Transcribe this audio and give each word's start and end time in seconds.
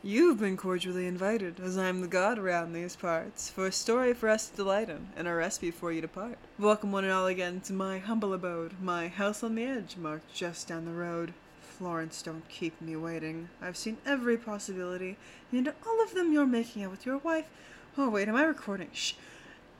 You've 0.00 0.38
been 0.38 0.56
cordially 0.56 1.08
invited, 1.08 1.58
as 1.58 1.76
I 1.76 1.88
am 1.88 2.02
the 2.02 2.06
god 2.06 2.38
around 2.38 2.72
these 2.72 2.94
parts, 2.94 3.50
for 3.50 3.66
a 3.66 3.72
story 3.72 4.14
for 4.14 4.28
us 4.28 4.46
to 4.46 4.54
delight 4.54 4.88
in, 4.88 5.08
and 5.16 5.26
a 5.26 5.34
rest 5.34 5.60
before 5.60 5.90
you 5.90 6.00
depart. 6.00 6.38
Welcome 6.56 6.92
one 6.92 7.02
and 7.02 7.12
all 7.12 7.26
again 7.26 7.60
to 7.62 7.72
my 7.72 7.98
humble 7.98 8.32
abode, 8.32 8.74
my 8.80 9.08
house 9.08 9.42
on 9.42 9.56
the 9.56 9.64
edge, 9.64 9.96
marked 9.96 10.32
just 10.32 10.68
down 10.68 10.84
the 10.84 10.92
road. 10.92 11.34
Florence, 11.60 12.22
don't 12.22 12.48
keep 12.48 12.80
me 12.80 12.94
waiting. 12.94 13.48
I've 13.60 13.76
seen 13.76 13.96
every 14.06 14.36
possibility, 14.36 15.16
and 15.50 15.72
all 15.84 16.00
of 16.00 16.14
them 16.14 16.32
you're 16.32 16.46
making 16.46 16.84
out 16.84 16.92
with 16.92 17.04
your 17.04 17.18
wife. 17.18 17.48
Oh 17.96 18.08
wait, 18.08 18.28
am 18.28 18.36
I 18.36 18.44
recording? 18.44 18.90
Shh. 18.92 19.14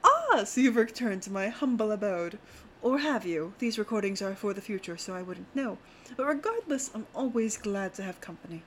Ah, 0.03 0.43
so 0.43 0.59
you've 0.59 0.75
returned 0.75 1.21
to 1.23 1.31
my 1.31 1.47
humble 1.47 1.93
abode. 1.93 2.39
Or 2.81 2.99
have 2.99 3.25
you? 3.25 3.53
These 3.59 3.79
recordings 3.79 4.21
are 4.21 4.35
for 4.35 4.53
the 4.53 4.59
future, 4.59 4.97
so 4.97 5.15
I 5.15 5.21
wouldn't 5.21 5.55
know. 5.55 5.77
But 6.17 6.27
regardless, 6.27 6.91
I'm 6.93 7.07
always 7.15 7.55
glad 7.55 7.93
to 7.93 8.03
have 8.03 8.19
company. 8.19 8.63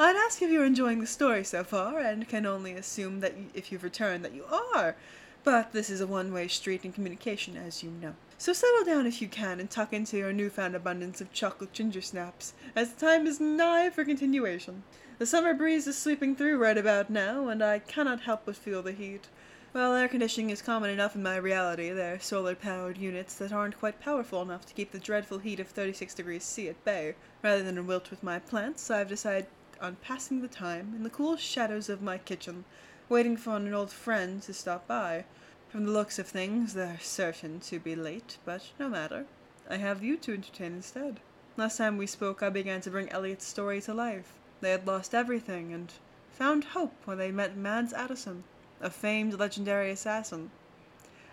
I'd 0.00 0.16
ask 0.16 0.40
if 0.40 0.50
you're 0.50 0.64
enjoying 0.64 1.00
the 1.00 1.06
story 1.06 1.44
so 1.44 1.62
far, 1.62 1.98
and 1.98 2.28
can 2.28 2.46
only 2.46 2.72
assume 2.72 3.20
that 3.20 3.34
if 3.52 3.70
you've 3.70 3.84
returned 3.84 4.24
that 4.24 4.34
you 4.34 4.44
are. 4.74 4.96
But 5.44 5.72
this 5.72 5.90
is 5.90 6.00
a 6.00 6.06
one-way 6.06 6.48
street 6.48 6.84
in 6.84 6.92
communication, 6.92 7.56
as 7.56 7.82
you 7.82 7.90
know. 7.90 8.14
So 8.38 8.52
settle 8.52 8.84
down 8.84 9.06
if 9.06 9.20
you 9.20 9.28
can 9.28 9.60
and 9.60 9.70
tuck 9.70 9.92
into 9.92 10.16
your 10.16 10.32
newfound 10.32 10.74
abundance 10.74 11.20
of 11.20 11.32
chocolate 11.32 11.72
ginger 11.72 12.00
snaps, 12.00 12.54
as 12.74 12.92
the 12.92 13.06
time 13.06 13.26
is 13.26 13.40
nigh 13.40 13.90
for 13.90 14.04
continuation. 14.04 14.84
The 15.18 15.26
summer 15.26 15.54
breeze 15.54 15.86
is 15.86 15.98
sweeping 15.98 16.34
through 16.34 16.58
right 16.58 16.78
about 16.78 17.10
now, 17.10 17.48
and 17.48 17.62
I 17.62 17.78
cannot 17.78 18.22
help 18.22 18.46
but 18.46 18.56
feel 18.56 18.82
the 18.82 18.92
heat. 18.92 19.28
Well, 19.74 19.94
air 19.94 20.08
conditioning 20.08 20.50
is 20.50 20.62
common 20.62 20.90
enough 20.90 21.14
in 21.14 21.22
my 21.22 21.36
reality. 21.36 21.90
there 21.90 22.14
are 22.14 22.20
solar 22.20 22.54
powered 22.54 22.96
units 22.96 23.34
that 23.34 23.52
aren't 23.52 23.78
quite 23.78 24.00
powerful 24.00 24.40
enough 24.40 24.64
to 24.66 24.74
keep 24.74 24.92
the 24.92 24.98
dreadful 24.98 25.38
heat 25.38 25.60
of 25.60 25.68
36 25.68 26.14
degrees 26.14 26.44
C 26.44 26.68
at 26.68 26.84
bay. 26.84 27.16
Rather 27.42 27.62
than 27.62 27.86
wilt 27.86 28.10
with 28.10 28.22
my 28.22 28.38
plants, 28.38 28.90
I've 28.90 29.08
decided 29.08 29.46
on 29.84 29.96
passing 29.96 30.40
the 30.40 30.48
time 30.48 30.94
in 30.96 31.02
the 31.02 31.10
cool 31.10 31.36
shadows 31.36 31.90
of 31.90 32.00
my 32.00 32.16
kitchen, 32.16 32.64
waiting 33.10 33.36
for 33.36 33.54
an 33.56 33.74
old 33.74 33.90
friend 33.90 34.40
to 34.40 34.54
stop 34.54 34.88
by. 34.88 35.26
From 35.68 35.84
the 35.84 35.92
looks 35.92 36.18
of 36.18 36.26
things, 36.26 36.72
they're 36.72 36.98
certain 37.02 37.60
to 37.60 37.78
be 37.78 37.94
late, 37.94 38.38
but 38.46 38.70
no 38.80 38.88
matter. 38.88 39.26
I 39.68 39.76
have 39.76 40.02
you 40.02 40.16
to 40.16 40.32
entertain 40.32 40.72
instead. 40.76 41.20
Last 41.58 41.76
time 41.76 41.98
we 41.98 42.06
spoke, 42.06 42.42
I 42.42 42.48
began 42.48 42.80
to 42.80 42.90
bring 42.90 43.10
Elliot's 43.10 43.46
story 43.46 43.82
to 43.82 43.92
life. 43.92 44.32
They 44.62 44.70
had 44.70 44.86
lost 44.86 45.14
everything 45.14 45.74
and 45.74 45.92
found 46.30 46.64
hope 46.64 46.94
when 47.04 47.18
they 47.18 47.30
met 47.30 47.54
Mads 47.54 47.92
Addison, 47.92 48.44
a 48.80 48.88
famed 48.88 49.38
legendary 49.38 49.90
assassin. 49.90 50.50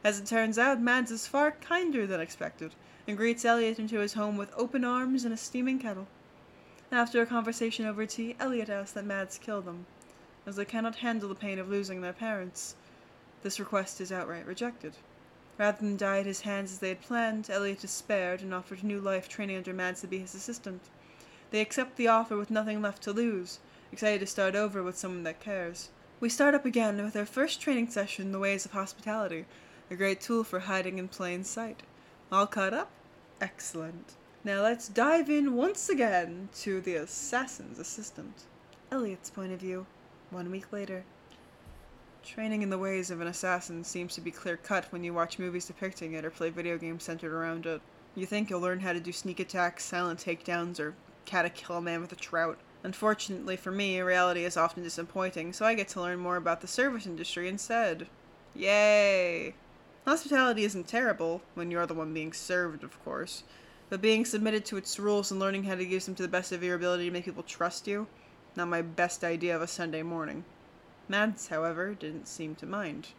As 0.04 0.20
it 0.20 0.26
turns 0.26 0.58
out, 0.58 0.82
Mads 0.82 1.10
is 1.10 1.26
far 1.26 1.52
kinder 1.52 2.06
than 2.06 2.20
expected, 2.20 2.76
and 3.08 3.16
greets 3.16 3.46
Elliot 3.46 3.80
into 3.80 4.00
his 4.00 4.14
home 4.14 4.36
with 4.36 4.54
open 4.58 4.84
arms 4.84 5.24
and 5.24 5.34
a 5.34 5.38
steaming 5.38 5.80
kettle. 5.80 6.08
After 6.94 7.22
a 7.22 7.26
conversation 7.26 7.86
over 7.86 8.06
tea, 8.06 8.36
Elliot 8.38 8.70
asks 8.70 8.92
that 8.92 9.06
Mads 9.06 9.38
kill 9.38 9.62
them, 9.62 9.86
as 10.46 10.58
they 10.58 10.66
cannot 10.66 10.98
handle 10.98 11.30
the 11.30 11.36
pain 11.36 11.58
of 11.58 11.70
losing 11.70 12.02
their 12.02 12.12
parents. 12.12 12.76
This 13.44 13.62
request 13.62 14.02
is 14.02 14.12
outright 14.12 14.46
rejected. 14.46 14.98
Rather 15.58 15.78
than 15.78 15.96
die 15.96 16.20
at 16.20 16.26
his 16.26 16.42
hands 16.42 16.74
as 16.74 16.80
they 16.80 16.90
had 16.90 17.00
planned, 17.00 17.50
Elliot 17.50 17.86
is 17.86 17.92
spared 17.92 18.42
and 18.42 18.54
offered 18.54 18.84
new 18.84 19.00
life 19.00 19.30
training 19.30 19.56
under 19.56 19.72
Mads 19.72 20.02
to 20.02 20.08
be 20.08 20.20
his 20.20 20.36
assistant. 20.36 20.82
They 21.52 21.62
accept 21.62 21.96
the 21.96 22.10
offer 22.10 22.36
with 22.36 22.52
nothing 22.52 22.82
left 22.82 23.02
to 23.04 23.14
lose, 23.14 23.60
excited 23.94 24.20
to 24.20 24.28
start 24.28 24.56
over 24.56 24.84
with 24.84 24.98
someone 24.98 25.24
that 25.24 25.40
cares. 25.40 25.92
We 26.20 26.28
start 26.28 26.56
up 26.56 26.66
again 26.66 27.02
with 27.02 27.16
our 27.16 27.26
first 27.26 27.62
training 27.62 27.90
session 27.90 28.26
in 28.26 28.32
the 28.34 28.40
ways 28.40 28.66
of 28.66 28.74
hospitality, 28.74 29.46
a 29.90 29.96
great 29.96 30.20
tool 30.20 30.44
for 30.44 30.60
hiding 30.60 31.00
in 31.00 31.08
plain 31.08 31.46
sight. 31.46 31.84
All 32.34 32.48
caught 32.48 32.74
up? 32.74 32.92
Excellent. 33.40 34.16
Now 34.44 34.64
let's 34.64 34.88
dive 34.88 35.30
in 35.30 35.54
once 35.54 35.88
again 35.88 36.50
to 36.62 36.82
the 36.82 36.96
assassin's 36.96 37.78
assistant. 37.78 38.46
Elliot's 38.92 39.30
point 39.30 39.54
of 39.54 39.60
view, 39.60 39.86
one 40.32 40.50
week 40.50 40.74
later. 40.74 41.04
Training 42.24 42.64
in 42.64 42.72
the 42.72 42.80
ways 42.80 43.12
of 43.12 43.22
an 43.22 43.28
assassin 43.28 43.84
seems 43.84 44.16
to 44.16 44.22
be 44.22 44.32
clear 44.32 44.58
cut 44.58 44.86
when 44.92 45.04
you 45.04 45.14
watch 45.14 45.38
movies 45.38 45.66
depicting 45.66 46.14
it 46.14 46.26
or 46.26 46.32
play 46.32 46.50
video 46.50 46.80
games 46.80 47.04
centered 47.04 47.32
around 47.32 47.68
it. 47.68 47.82
You 48.16 48.26
think 48.26 48.50
you'll 48.50 48.62
learn 48.62 48.80
how 48.80 48.94
to 48.94 49.00
do 49.00 49.12
sneak 49.12 49.40
attacks, 49.40 49.86
silent 49.86 50.20
takedowns, 50.20 50.80
or 50.80 50.96
how 51.30 51.44
to 51.44 51.50
kill 51.52 51.78
a 51.78 51.82
man 51.82 52.02
with 52.02 52.12
a 52.12 52.16
trout. 52.16 52.58
Unfortunately 52.84 53.56
for 53.56 53.72
me, 53.72 54.02
reality 54.02 54.44
is 54.44 54.58
often 54.58 54.82
disappointing, 54.82 55.54
so 55.54 55.66
I 55.66 55.76
get 55.76 55.88
to 55.90 56.02
learn 56.02 56.18
more 56.18 56.38
about 56.38 56.62
the 56.62 56.68
service 56.68 57.06
industry 57.06 57.48
instead. 57.48 58.08
Yay! 58.56 59.54
Hospitality 60.06 60.64
isn't 60.64 60.88
terrible, 60.88 61.44
when 61.54 61.70
you're 61.70 61.86
the 61.86 61.94
one 61.94 62.12
being 62.12 62.34
served, 62.34 62.84
of 62.84 63.04
course, 63.06 63.44
but 63.92 64.02
being 64.02 64.24
submitted 64.24 64.64
to 64.64 64.78
its 64.78 64.98
rules 64.98 65.32
and 65.32 65.40
learning 65.42 65.66
how 65.66 65.76
to 65.76 65.84
use 65.84 66.06
them 66.06 66.16
to 66.16 66.24
the 66.24 66.30
best 66.30 66.54
of 66.54 66.64
your 66.64 66.76
ability 66.76 67.04
to 67.04 67.12
make 67.12 67.26
people 67.26 67.44
trust 67.44 67.86
you, 67.86 68.08
not 68.56 68.70
my 68.70 68.82
best 68.82 69.22
idea 69.22 69.54
of 69.54 69.62
a 69.62 69.68
Sunday 69.68 70.02
morning. 70.02 70.46
Mads, 71.10 71.50
however, 71.50 71.94
didn't 71.94 72.30
seem 72.30 72.56
to 72.56 72.66
mind. 72.66 73.10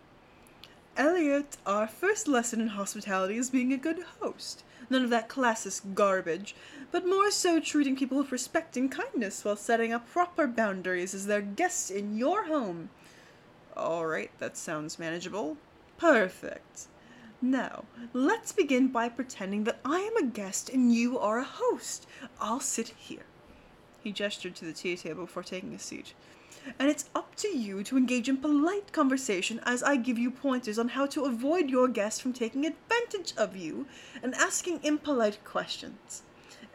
Elliot, 0.97 1.59
our 1.67 1.87
first 1.87 2.27
lesson 2.27 2.59
in 2.59 2.69
hospitality 2.69 3.37
is 3.37 3.51
being 3.51 3.71
a 3.71 3.77
good 3.77 4.03
host. 4.21 4.65
None 4.89 5.05
of 5.05 5.11
that 5.11 5.29
classist 5.29 5.93
garbage, 5.95 6.55
but 6.91 7.07
more 7.07 7.31
so 7.31 7.61
treating 7.61 7.95
people 7.95 8.17
with 8.17 8.33
respect 8.33 8.75
and 8.75 8.91
kindness 8.91 9.45
while 9.45 9.57
setting 9.57 9.93
up 9.93 10.11
proper 10.11 10.47
boundaries 10.47 11.13
as 11.13 11.27
their 11.27 11.43
guests 11.43 11.91
in 11.91 12.17
your 12.17 12.47
home. 12.47 12.89
Alright, 13.77 14.31
that 14.39 14.57
sounds 14.57 14.99
manageable. 14.99 15.59
Perfect. 15.99 16.87
Now, 17.45 17.87
let's 18.13 18.53
begin 18.53 18.87
by 18.87 19.09
pretending 19.09 19.65
that 19.65 19.81
I 19.85 19.99
am 19.99 20.17
a 20.17 20.31
guest 20.31 20.69
and 20.69 20.95
you 20.95 21.19
are 21.19 21.39
a 21.39 21.45
host. 21.45 22.07
I'll 22.41 22.61
sit 22.61 22.91
here. 22.97 23.25
He 24.01 24.13
gestured 24.13 24.55
to 24.57 24.65
the 24.65 24.73
tea 24.73 24.97
table 24.97 25.25
before 25.25 25.43
taking 25.43 25.75
a 25.75 25.79
seat. 25.81 26.15
And 26.79 26.89
it's 26.89 27.11
up 27.17 27.35
to 27.37 27.49
you 27.49 27.83
to 27.83 27.97
engage 27.97 28.29
in 28.29 28.37
polite 28.37 28.93
conversation 28.93 29.61
as 29.65 29.83
I 29.83 29.97
give 29.97 30.19
you 30.19 30.31
pointers 30.31 30.79
on 30.79 30.91
how 30.91 31.07
to 31.07 31.25
avoid 31.25 31.69
your 31.69 31.89
guests 31.89 32.21
from 32.21 32.33
taking 32.33 32.65
advantage 32.65 33.35
of 33.37 33.57
you 33.57 33.87
and 34.23 34.37
asking 34.37 34.79
impolite 34.85 35.45
questions. 35.45 36.23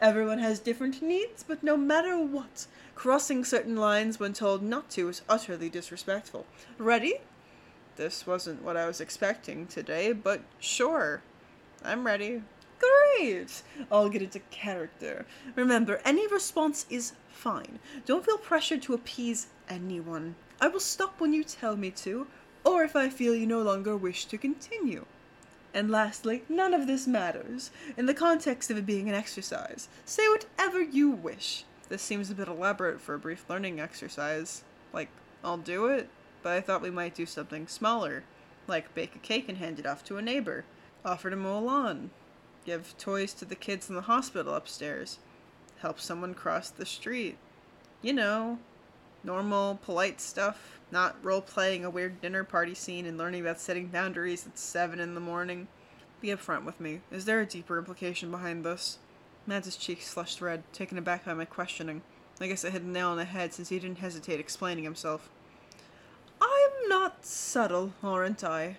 Everyone 0.02 0.38
has 0.38 0.60
different 0.60 1.00
needs, 1.00 1.42
but 1.42 1.62
no 1.62 1.78
matter 1.78 2.18
what, 2.18 2.66
crossing 2.94 3.42
certain 3.42 3.76
lines 3.76 4.20
when 4.20 4.34
told 4.34 4.62
not 4.62 4.90
to 4.90 5.08
is 5.08 5.22
utterly 5.30 5.70
disrespectful. 5.70 6.44
Ready? 6.76 7.20
This 7.98 8.28
wasn't 8.28 8.62
what 8.62 8.76
I 8.76 8.86
was 8.86 9.00
expecting 9.00 9.66
today, 9.66 10.12
but 10.12 10.42
sure. 10.60 11.20
I'm 11.84 12.06
ready. 12.06 12.42
Great! 12.78 13.62
I'll 13.90 14.08
get 14.08 14.22
into 14.22 14.38
character. 14.52 15.26
Remember, 15.56 16.00
any 16.04 16.28
response 16.28 16.86
is 16.88 17.14
fine. 17.28 17.80
Don't 18.06 18.24
feel 18.24 18.38
pressured 18.38 18.82
to 18.82 18.94
appease 18.94 19.48
anyone. 19.68 20.36
I 20.60 20.68
will 20.68 20.78
stop 20.78 21.18
when 21.18 21.32
you 21.32 21.42
tell 21.42 21.76
me 21.76 21.90
to, 21.90 22.28
or 22.64 22.84
if 22.84 22.94
I 22.94 23.08
feel 23.08 23.34
you 23.34 23.48
no 23.48 23.62
longer 23.62 23.96
wish 23.96 24.26
to 24.26 24.38
continue. 24.38 25.04
And 25.74 25.90
lastly, 25.90 26.44
none 26.48 26.74
of 26.74 26.86
this 26.86 27.08
matters. 27.08 27.72
In 27.96 28.06
the 28.06 28.14
context 28.14 28.70
of 28.70 28.78
it 28.78 28.86
being 28.86 29.08
an 29.08 29.16
exercise, 29.16 29.88
say 30.04 30.22
whatever 30.28 30.80
you 30.80 31.10
wish. 31.10 31.64
This 31.88 32.02
seems 32.02 32.30
a 32.30 32.36
bit 32.36 32.46
elaborate 32.46 33.00
for 33.00 33.14
a 33.14 33.18
brief 33.18 33.44
learning 33.50 33.80
exercise. 33.80 34.62
Like, 34.92 35.08
I'll 35.42 35.58
do 35.58 35.86
it, 35.86 36.08
but 36.48 36.56
I 36.56 36.62
thought 36.62 36.80
we 36.80 36.88
might 36.88 37.14
do 37.14 37.26
something 37.26 37.66
smaller. 37.66 38.24
Like 38.66 38.94
bake 38.94 39.14
a 39.14 39.18
cake 39.18 39.50
and 39.50 39.58
hand 39.58 39.78
it 39.78 39.84
off 39.84 40.02
to 40.04 40.16
a 40.16 40.22
neighbor. 40.22 40.64
Offer 41.04 41.28
to 41.28 41.36
mow 41.36 41.58
a 41.58 41.60
lawn. 41.60 42.08
Give 42.64 42.96
toys 42.96 43.34
to 43.34 43.44
the 43.44 43.54
kids 43.54 43.90
in 43.90 43.96
the 43.96 44.00
hospital 44.00 44.54
upstairs. 44.54 45.18
Help 45.80 46.00
someone 46.00 46.32
cross 46.32 46.70
the 46.70 46.86
street. 46.86 47.36
You 48.00 48.14
know, 48.14 48.60
normal, 49.22 49.78
polite 49.84 50.22
stuff. 50.22 50.80
Not 50.90 51.22
role 51.22 51.42
playing 51.42 51.84
a 51.84 51.90
weird 51.90 52.22
dinner 52.22 52.44
party 52.44 52.74
scene 52.74 53.04
and 53.04 53.18
learning 53.18 53.42
about 53.42 53.60
setting 53.60 53.88
boundaries 53.88 54.46
at 54.46 54.58
7 54.58 54.98
in 54.98 55.12
the 55.12 55.20
morning. 55.20 55.68
Be 56.22 56.28
upfront 56.28 56.64
with 56.64 56.80
me. 56.80 57.02
Is 57.12 57.26
there 57.26 57.42
a 57.42 57.46
deeper 57.46 57.76
implication 57.76 58.30
behind 58.30 58.64
this? 58.64 58.96
Mads' 59.46 59.76
cheeks 59.76 60.08
flushed 60.08 60.40
red, 60.40 60.62
taken 60.72 60.96
aback 60.96 61.26
by 61.26 61.34
my 61.34 61.44
questioning. 61.44 62.00
I 62.40 62.46
guess 62.46 62.64
I 62.64 62.70
hit 62.70 62.86
the 62.86 62.88
nail 62.88 63.08
on 63.08 63.18
the 63.18 63.26
head 63.26 63.52
since 63.52 63.68
he 63.68 63.78
didn't 63.78 63.98
hesitate 63.98 64.40
explaining 64.40 64.84
himself. 64.84 65.28
Not 66.88 67.26
subtle, 67.26 67.92
aren't 68.02 68.42
I? 68.42 68.78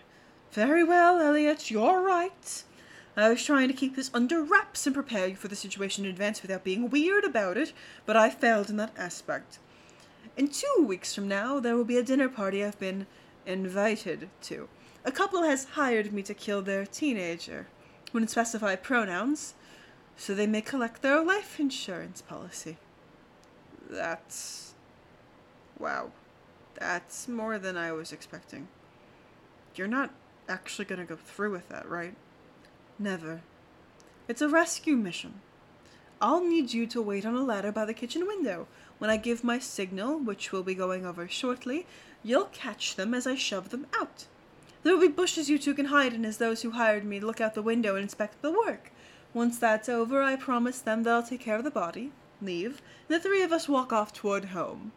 Very 0.52 0.84
well, 0.84 1.20
Elliot, 1.20 1.70
you're 1.70 2.02
right. 2.02 2.64
I 3.16 3.30
was 3.30 3.44
trying 3.44 3.68
to 3.68 3.74
keep 3.74 3.96
this 3.96 4.10
under 4.14 4.42
wraps 4.42 4.88
and 4.88 4.96
prepare 4.96 5.28
you 5.28 5.36
for 5.36 5.48
the 5.48 5.56
situation 5.56 6.06
in 6.06 6.12
advance 6.12 6.42
without 6.42 6.64
being 6.64 6.90
weird 6.90 7.24
about 7.24 7.56
it, 7.56 7.72
but 8.08 8.18
I 8.18 8.30
failed 8.30 8.70
in 8.70 8.78
that 8.78 8.98
aspect. 8.98 9.60
In 10.36 10.48
two 10.48 10.86
weeks 10.88 11.14
from 11.14 11.28
now, 11.28 11.60
there 11.60 11.76
will 11.76 11.86
be 11.86 11.98
a 11.98 12.04
dinner 12.04 12.30
party 12.30 12.64
I've 12.64 12.80
been 12.80 13.06
invited 13.46 14.30
to. 14.44 14.70
A 15.06 15.12
couple 15.12 15.44
has 15.44 15.66
hired 15.66 16.12
me 16.12 16.24
to 16.24 16.34
kill 16.34 16.62
their 16.62 16.86
teenager. 16.86 17.68
Wouldn't 18.12 18.32
specify 18.32 18.76
pronouns, 18.76 19.54
so 20.18 20.34
they 20.34 20.48
may 20.48 20.62
collect 20.62 21.02
their 21.04 21.24
life 21.24 21.60
insurance 21.60 22.22
policy. 22.22 22.78
That's. 23.88 24.74
Wow. 25.78 26.12
That's 26.80 27.28
more 27.28 27.60
than 27.60 27.76
I 27.76 27.92
was 27.92 28.14
expecting. 28.14 28.70
You're 29.76 29.88
not 29.88 30.12
actually 30.48 30.86
gonna 30.86 31.06
go 31.06 31.18
through 31.18 31.52
with 31.52 31.68
that, 31.70 31.88
right? 31.88 32.16
Never. 32.98 33.42
It's 34.28 34.42
a 34.42 34.50
rescue 34.50 34.96
mission. 34.96 35.42
I'll 36.22 36.44
need 36.44 36.74
you 36.74 36.88
to 36.88 37.02
wait 37.02 37.26
on 37.26 37.36
a 37.36 37.44
ladder 37.44 37.72
by 37.72 37.86
the 37.86 37.94
kitchen 37.94 38.26
window. 38.26 38.68
When 38.98 39.10
I 39.10 39.18
give 39.18 39.44
my 39.44 39.60
signal, 39.60 40.20
which 40.20 40.52
we'll 40.52 40.64
be 40.64 40.76
going 40.76 41.06
over 41.06 41.28
shortly, 41.28 41.86
you'll 42.24 42.46
catch 42.46 42.96
them 42.96 43.14
as 43.14 43.28
I 43.28 43.36
shove 43.36 43.70
them 43.70 43.88
out. 44.00 44.26
There 44.84 44.94
will 44.94 45.02
be 45.02 45.08
bushes 45.08 45.50
you 45.50 45.60
two 45.60 45.74
can 45.74 45.86
hide 45.86 46.14
in 46.14 46.26
as 46.26 46.38
those 46.38 46.62
who 46.62 46.72
hired 46.72 47.04
me 47.04 47.20
to 47.20 47.26
look 47.26 47.42
out 47.42 47.56
the 47.56 47.62
window 47.62 47.96
and 47.96 48.04
inspect 48.04 48.42
the 48.42 48.52
work. 48.52 48.92
Once 49.34 49.58
that's 49.60 49.90
over, 49.90 50.22
I 50.22 50.36
promise 50.36 50.80
them 50.80 51.04
that 51.04 51.14
I'll 51.14 51.24
take 51.24 51.42
care 51.42 51.58
of 51.58 51.64
the 51.64 51.72
body, 51.72 52.12
leave, 52.42 52.82
and 53.08 53.16
the 53.16 53.20
three 53.20 53.42
of 53.42 53.52
us 53.52 53.70
walk 53.70 53.94
off 53.94 54.14
toward 54.14 54.46
home. 54.46 54.92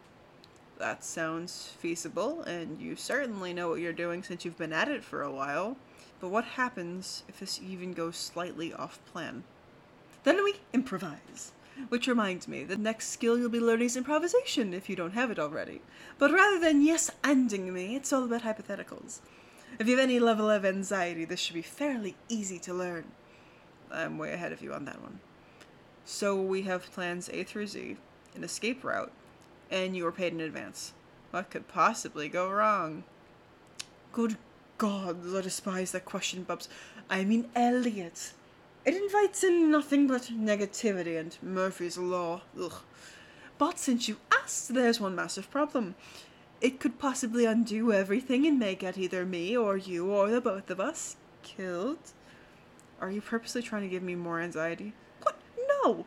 That 0.83 1.05
sounds 1.05 1.71
feasible, 1.79 2.41
and 2.41 2.81
you 2.81 2.97
certainly 2.97 3.53
know 3.53 3.69
what 3.69 3.79
you're 3.79 3.93
doing 3.93 4.21
since 4.21 4.43
you've 4.43 4.57
been 4.57 4.73
at 4.73 4.89
it 4.89 5.01
for 5.01 5.21
a 5.21 5.31
while. 5.31 5.77
But 6.19 6.27
what 6.27 6.43
happens 6.43 7.23
if 7.29 7.39
this 7.39 7.61
even 7.65 7.93
goes 7.93 8.17
slightly 8.17 8.73
off 8.73 8.99
plan? 9.05 9.45
Then 10.25 10.43
we 10.43 10.55
improvise. 10.73 11.53
Which 11.87 12.09
reminds 12.09 12.49
me, 12.49 12.65
the 12.65 12.75
next 12.75 13.11
skill 13.11 13.39
you'll 13.39 13.47
be 13.47 13.61
learning 13.61 13.85
is 13.85 13.95
improvisation, 13.95 14.73
if 14.73 14.89
you 14.89 14.97
don't 14.97 15.13
have 15.13 15.31
it 15.31 15.39
already. 15.39 15.79
But 16.19 16.33
rather 16.33 16.59
than 16.59 16.85
yes 16.85 17.09
anding 17.23 17.71
me, 17.71 17.95
it's 17.95 18.11
all 18.11 18.25
about 18.25 18.41
hypotheticals. 18.41 19.21
If 19.79 19.87
you 19.87 19.95
have 19.95 20.03
any 20.03 20.19
level 20.19 20.49
of 20.49 20.65
anxiety, 20.65 21.23
this 21.23 21.39
should 21.39 21.55
be 21.55 21.61
fairly 21.61 22.17
easy 22.27 22.59
to 22.59 22.73
learn. 22.73 23.05
I'm 23.89 24.17
way 24.17 24.33
ahead 24.33 24.51
of 24.51 24.61
you 24.61 24.73
on 24.73 24.83
that 24.83 25.01
one. 25.01 25.21
So 26.03 26.35
we 26.35 26.63
have 26.63 26.91
plans 26.91 27.29
A 27.29 27.45
through 27.45 27.67
Z, 27.67 27.95
an 28.35 28.43
escape 28.43 28.83
route, 28.83 29.13
and 29.71 29.95
you 29.95 30.03
were 30.03 30.11
paid 30.11 30.33
in 30.33 30.41
advance. 30.41 30.93
What 31.31 31.49
could 31.49 31.67
possibly 31.67 32.29
go 32.29 32.49
wrong? 32.49 33.03
Good 34.11 34.37
God, 34.77 35.17
I 35.35 35.41
despise 35.41 35.91
that 35.91 36.05
question, 36.05 36.43
Bubs. 36.43 36.69
I 37.09 37.23
mean 37.23 37.49
Elliot. 37.55 38.33
It 38.85 38.95
invites 38.95 39.43
in 39.43 39.71
nothing 39.71 40.07
but 40.07 40.23
negativity 40.23 41.19
and 41.19 41.37
Murphy's 41.41 41.97
Law. 41.97 42.41
Ugh. 42.59 42.73
But 43.57 43.79
since 43.79 44.07
you 44.07 44.17
asked, 44.31 44.73
there's 44.73 44.99
one 44.99 45.15
massive 45.15 45.49
problem. 45.49 45.95
It 46.59 46.79
could 46.79 46.99
possibly 46.99 47.45
undo 47.45 47.93
everything 47.93 48.45
and 48.45 48.59
may 48.59 48.75
get 48.75 48.97
either 48.97 49.25
me 49.25 49.55
or 49.55 49.77
you 49.77 50.11
or 50.11 50.29
the 50.29 50.41
both 50.41 50.69
of 50.69 50.79
us 50.79 51.15
killed. 51.43 52.11
Are 52.99 53.11
you 53.11 53.21
purposely 53.21 53.61
trying 53.61 53.83
to 53.83 53.89
give 53.89 54.03
me 54.03 54.15
more 54.15 54.39
anxiety? 54.39 54.93
What? 55.21 55.37
No! 55.83 56.05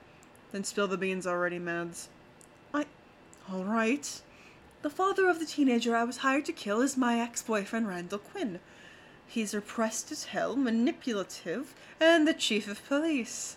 Then 0.52 0.64
spill 0.64 0.88
the 0.88 0.96
beans 0.96 1.26
already, 1.26 1.58
Mads. 1.58 2.08
I. 3.48 3.52
Alright. 3.52 4.22
The 4.82 4.90
father 4.90 5.28
of 5.28 5.40
the 5.40 5.46
teenager 5.46 5.96
I 5.96 6.04
was 6.04 6.18
hired 6.18 6.44
to 6.46 6.52
kill 6.52 6.80
is 6.80 6.96
my 6.96 7.20
ex 7.20 7.42
boyfriend, 7.42 7.88
Randall 7.88 8.18
Quinn. 8.18 8.60
He's 9.26 9.54
repressed 9.54 10.12
as 10.12 10.24
hell, 10.24 10.56
manipulative, 10.56 11.74
and 12.00 12.26
the 12.26 12.34
chief 12.34 12.68
of 12.68 12.86
police. 12.86 13.56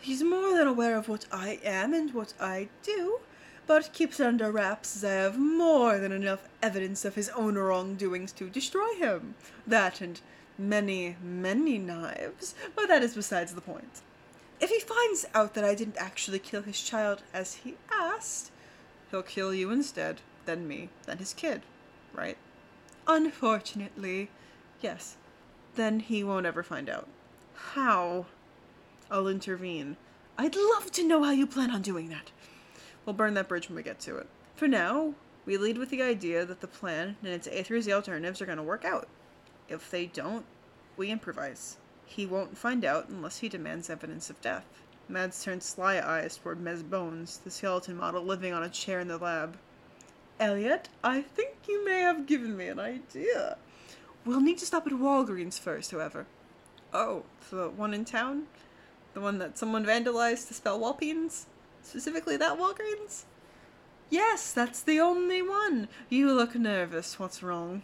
He's 0.00 0.22
more 0.22 0.56
than 0.56 0.68
aware 0.68 0.96
of 0.96 1.08
what 1.08 1.26
I 1.32 1.58
am 1.64 1.92
and 1.92 2.14
what 2.14 2.34
I 2.40 2.68
do, 2.82 3.18
but 3.66 3.92
keeps 3.92 4.20
it 4.20 4.26
under 4.26 4.52
wraps 4.52 4.96
as 4.96 5.04
I 5.04 5.12
have 5.12 5.38
more 5.38 5.98
than 5.98 6.12
enough 6.12 6.48
evidence 6.62 7.04
of 7.04 7.16
his 7.16 7.28
own 7.30 7.56
wrongdoings 7.56 8.32
to 8.32 8.48
destroy 8.48 8.94
him. 8.94 9.34
That 9.66 10.00
and 10.00 10.20
many, 10.56 11.16
many 11.22 11.78
knives, 11.78 12.54
but 12.76 12.88
that 12.88 13.02
is 13.02 13.14
besides 13.14 13.54
the 13.54 13.60
point. 13.60 14.02
If 14.60 14.70
he 14.70 14.80
finds 14.80 15.26
out 15.34 15.54
that 15.54 15.64
I 15.64 15.74
didn't 15.74 15.96
actually 15.98 16.38
kill 16.38 16.62
his 16.62 16.80
child 16.80 17.22
as 17.32 17.54
he 17.54 17.76
asked, 17.90 18.50
he'll 19.10 19.22
kill 19.22 19.54
you 19.54 19.70
instead, 19.70 20.20
then 20.46 20.66
me, 20.66 20.88
then 21.06 21.18
his 21.18 21.34
kid, 21.34 21.62
right? 22.12 22.36
Unfortunately, 23.06 24.30
yes. 24.80 25.16
Then 25.74 26.00
he 26.00 26.24
won't 26.24 26.46
ever 26.46 26.62
find 26.62 26.88
out. 26.88 27.08
How? 27.54 28.26
I'll 29.10 29.28
intervene. 29.28 29.96
I'd 30.36 30.56
love 30.56 30.92
to 30.92 31.06
know 31.06 31.22
how 31.22 31.30
you 31.30 31.46
plan 31.46 31.70
on 31.70 31.82
doing 31.82 32.08
that. 32.10 32.30
We'll 33.04 33.14
burn 33.14 33.34
that 33.34 33.48
bridge 33.48 33.68
when 33.68 33.76
we 33.76 33.82
get 33.82 34.00
to 34.00 34.16
it. 34.18 34.26
For 34.54 34.68
now, 34.68 35.14
we 35.46 35.56
lead 35.56 35.78
with 35.78 35.90
the 35.90 36.02
idea 36.02 36.44
that 36.44 36.60
the 36.60 36.66
plan 36.66 37.16
and 37.22 37.32
its 37.32 37.46
A 37.46 37.62
through 37.62 37.82
Z 37.82 37.92
alternatives 37.92 38.42
are 38.42 38.46
going 38.46 38.58
to 38.58 38.62
work 38.62 38.84
out. 38.84 39.08
If 39.68 39.90
they 39.90 40.06
don't, 40.06 40.44
we 40.96 41.10
improvise. 41.10 41.78
He 42.04 42.26
won't 42.26 42.58
find 42.58 42.84
out 42.84 43.08
unless 43.08 43.38
he 43.38 43.48
demands 43.48 43.88
evidence 43.88 44.30
of 44.30 44.40
death. 44.40 44.66
Mads 45.08 45.42
turned 45.42 45.62
sly 45.62 46.00
eyes 46.00 46.36
toward 46.36 46.62
Mez 46.62 46.88
Bones, 46.88 47.38
the 47.38 47.50
skeleton 47.50 47.96
model 47.96 48.22
living 48.22 48.52
on 48.52 48.62
a 48.62 48.68
chair 48.68 49.00
in 49.00 49.08
the 49.08 49.16
lab. 49.16 49.56
Elliot, 50.38 50.88
I 51.02 51.22
think 51.22 51.54
you 51.66 51.84
may 51.84 52.00
have 52.00 52.26
given 52.26 52.56
me 52.56 52.68
an 52.68 52.78
idea. 52.78 53.56
We'll 54.24 54.40
need 54.40 54.58
to 54.58 54.66
stop 54.66 54.86
at 54.86 54.92
Walgreens 54.92 55.58
first, 55.58 55.90
however. 55.90 56.26
Oh, 56.92 57.24
the 57.50 57.70
one 57.70 57.94
in 57.94 58.04
town? 58.04 58.44
The 59.14 59.20
one 59.20 59.38
that 59.38 59.56
someone 59.56 59.86
vandalized 59.86 60.48
to 60.48 60.54
spell 60.54 60.78
Walpeens? 60.78 61.46
Specifically 61.82 62.36
that 62.36 62.58
Walgreens? 62.58 63.24
Yes, 64.10 64.52
that's 64.52 64.82
the 64.82 65.00
only 65.00 65.42
one. 65.42 65.88
You 66.08 66.32
look 66.32 66.54
nervous. 66.54 67.18
What's 67.18 67.42
wrong? 67.42 67.82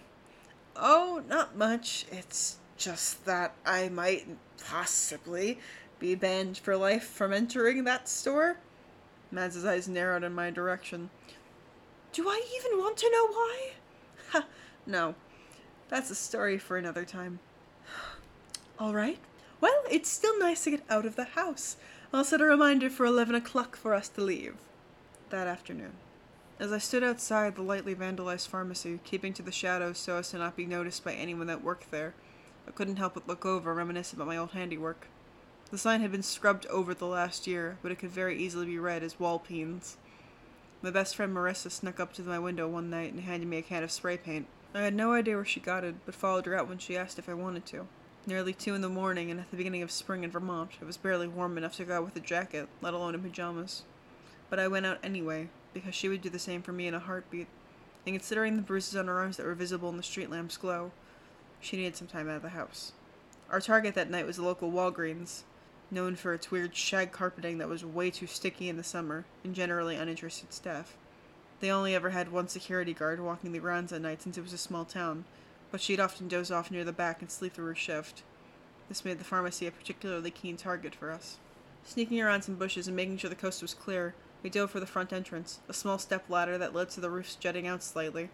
Oh, 0.76 1.22
not 1.28 1.56
much. 1.56 2.06
It's 2.10 2.58
just 2.76 3.24
that 3.24 3.54
I 3.64 3.88
might 3.88 4.26
possibly 4.62 5.58
be 6.04 6.14
banned 6.14 6.58
for 6.58 6.76
life 6.76 7.04
from 7.04 7.32
entering 7.32 7.84
that 7.84 8.06
store. 8.10 8.58
Mads' 9.30 9.64
eyes 9.64 9.88
narrowed 9.88 10.22
in 10.22 10.34
my 10.34 10.50
direction. 10.50 11.08
Do 12.12 12.28
I 12.28 12.42
even 12.56 12.78
want 12.78 12.98
to 12.98 13.10
know 13.10 13.26
why? 13.28 13.70
Ha, 14.32 14.44
no. 14.84 15.14
That's 15.88 16.10
a 16.10 16.14
story 16.14 16.58
for 16.58 16.76
another 16.76 17.06
time. 17.06 17.38
All 18.78 18.92
right. 18.92 19.16
Well, 19.62 19.82
it's 19.90 20.10
still 20.10 20.38
nice 20.38 20.64
to 20.64 20.72
get 20.72 20.82
out 20.90 21.06
of 21.06 21.16
the 21.16 21.24
house. 21.24 21.78
I'll 22.12 22.22
set 22.22 22.42
a 22.42 22.44
reminder 22.44 22.90
for 22.90 23.06
11 23.06 23.34
o'clock 23.34 23.74
for 23.74 23.94
us 23.94 24.10
to 24.10 24.20
leave. 24.20 24.56
That 25.30 25.46
afternoon. 25.46 25.92
As 26.60 26.70
I 26.70 26.78
stood 26.78 27.02
outside 27.02 27.56
the 27.56 27.62
lightly 27.62 27.94
vandalized 27.94 28.48
pharmacy, 28.48 29.00
keeping 29.04 29.32
to 29.32 29.42
the 29.42 29.50
shadows 29.50 29.96
so 29.96 30.18
as 30.18 30.28
to 30.30 30.38
not 30.38 30.54
be 30.54 30.66
noticed 30.66 31.02
by 31.02 31.14
anyone 31.14 31.46
that 31.46 31.64
worked 31.64 31.90
there, 31.90 32.12
I 32.68 32.72
couldn't 32.72 32.96
help 32.96 33.14
but 33.14 33.26
look 33.26 33.46
over, 33.46 33.72
reminisce 33.72 34.12
about 34.12 34.26
my 34.26 34.36
old 34.36 34.50
handiwork. 34.50 35.08
The 35.70 35.78
sign 35.78 36.02
had 36.02 36.12
been 36.12 36.22
scrubbed 36.22 36.66
over 36.66 36.94
the 36.94 37.06
last 37.06 37.46
year, 37.46 37.78
but 37.82 37.90
it 37.90 37.98
could 37.98 38.10
very 38.10 38.38
easily 38.38 38.66
be 38.66 38.78
read 38.78 39.02
as 39.02 39.14
Walpeens. 39.14 39.96
My 40.82 40.90
best 40.90 41.16
friend 41.16 41.34
Marissa 41.34 41.70
snuck 41.70 41.98
up 41.98 42.12
to 42.12 42.22
my 42.22 42.38
window 42.38 42.68
one 42.68 42.90
night 42.90 43.12
and 43.12 43.22
handed 43.22 43.48
me 43.48 43.58
a 43.58 43.62
can 43.62 43.82
of 43.82 43.90
spray 43.90 44.16
paint. 44.16 44.46
I 44.74 44.82
had 44.82 44.94
no 44.94 45.14
idea 45.14 45.36
where 45.36 45.44
she 45.44 45.60
got 45.60 45.82
it, 45.82 45.96
but 46.06 46.14
followed 46.14 46.46
her 46.46 46.56
out 46.56 46.68
when 46.68 46.78
she 46.78 46.96
asked 46.96 47.18
if 47.18 47.28
I 47.28 47.34
wanted 47.34 47.66
to. 47.66 47.86
Nearly 48.26 48.52
two 48.52 48.74
in 48.74 48.82
the 48.82 48.88
morning 48.88 49.30
and 49.30 49.40
at 49.40 49.50
the 49.50 49.56
beginning 49.56 49.82
of 49.82 49.90
spring 49.90 50.24
in 50.24 50.30
Vermont, 50.30 50.72
it 50.80 50.84
was 50.84 50.96
barely 50.96 51.26
warm 51.26 51.58
enough 51.58 51.76
to 51.76 51.84
go 51.84 51.96
out 51.96 52.04
with 52.04 52.16
a 52.16 52.20
jacket, 52.20 52.68
let 52.80 52.94
alone 52.94 53.14
in 53.14 53.22
pajamas. 53.22 53.82
But 54.50 54.58
I 54.58 54.68
went 54.68 54.86
out 54.86 54.98
anyway, 55.02 55.48
because 55.72 55.94
she 55.94 56.08
would 56.08 56.22
do 56.22 56.30
the 56.30 56.38
same 56.38 56.62
for 56.62 56.72
me 56.72 56.86
in 56.86 56.94
a 56.94 57.00
heartbeat. 57.00 57.48
And 58.06 58.14
considering 58.14 58.56
the 58.56 58.62
bruises 58.62 58.96
on 58.96 59.08
her 59.08 59.18
arms 59.18 59.36
that 59.38 59.46
were 59.46 59.54
visible 59.54 59.88
in 59.90 59.96
the 59.96 60.02
street 60.02 60.30
lamp's 60.30 60.56
glow, 60.56 60.92
she 61.60 61.76
needed 61.76 61.96
some 61.96 62.08
time 62.08 62.28
out 62.28 62.36
of 62.36 62.42
the 62.42 62.50
house. 62.50 62.92
Our 63.50 63.60
target 63.60 63.94
that 63.94 64.10
night 64.10 64.26
was 64.26 64.36
the 64.36 64.42
local 64.42 64.70
Walgreens, 64.70 65.42
known 65.94 66.16
for 66.16 66.34
its 66.34 66.50
weird 66.50 66.76
shag 66.76 67.12
carpeting 67.12 67.58
that 67.58 67.68
was 67.68 67.84
way 67.84 68.10
too 68.10 68.26
sticky 68.26 68.68
in 68.68 68.76
the 68.76 68.82
summer, 68.82 69.24
and 69.42 69.54
generally 69.54 69.96
uninterested 69.96 70.52
staff. 70.52 70.96
They 71.60 71.70
only 71.70 71.94
ever 71.94 72.10
had 72.10 72.30
one 72.30 72.48
security 72.48 72.92
guard 72.92 73.20
walking 73.20 73.52
the 73.52 73.60
grounds 73.60 73.92
at 73.92 74.02
night 74.02 74.20
since 74.20 74.36
it 74.36 74.42
was 74.42 74.52
a 74.52 74.58
small 74.58 74.84
town, 74.84 75.24
but 75.70 75.80
she'd 75.80 76.00
often 76.00 76.28
doze 76.28 76.50
off 76.50 76.70
near 76.70 76.84
the 76.84 76.92
back 76.92 77.22
and 77.22 77.30
sleep 77.30 77.54
through 77.54 77.66
her 77.66 77.74
shift. 77.74 78.22
This 78.88 79.04
made 79.04 79.18
the 79.18 79.24
pharmacy 79.24 79.66
a 79.66 79.70
particularly 79.70 80.30
keen 80.30 80.56
target 80.56 80.94
for 80.94 81.10
us. 81.10 81.38
Sneaking 81.84 82.20
around 82.20 82.42
some 82.42 82.56
bushes 82.56 82.86
and 82.86 82.96
making 82.96 83.18
sure 83.18 83.30
the 83.30 83.36
coast 83.36 83.62
was 83.62 83.72
clear, 83.72 84.14
we 84.42 84.50
dove 84.50 84.70
for 84.70 84.80
the 84.80 84.86
front 84.86 85.12
entrance, 85.12 85.60
a 85.68 85.72
small 85.72 85.98
step 85.98 86.28
ladder 86.28 86.58
that 86.58 86.74
led 86.74 86.90
to 86.90 87.00
the 87.00 87.10
roof's 87.10 87.34
jutting 87.34 87.66
out 87.66 87.82
slightly. 87.82 88.28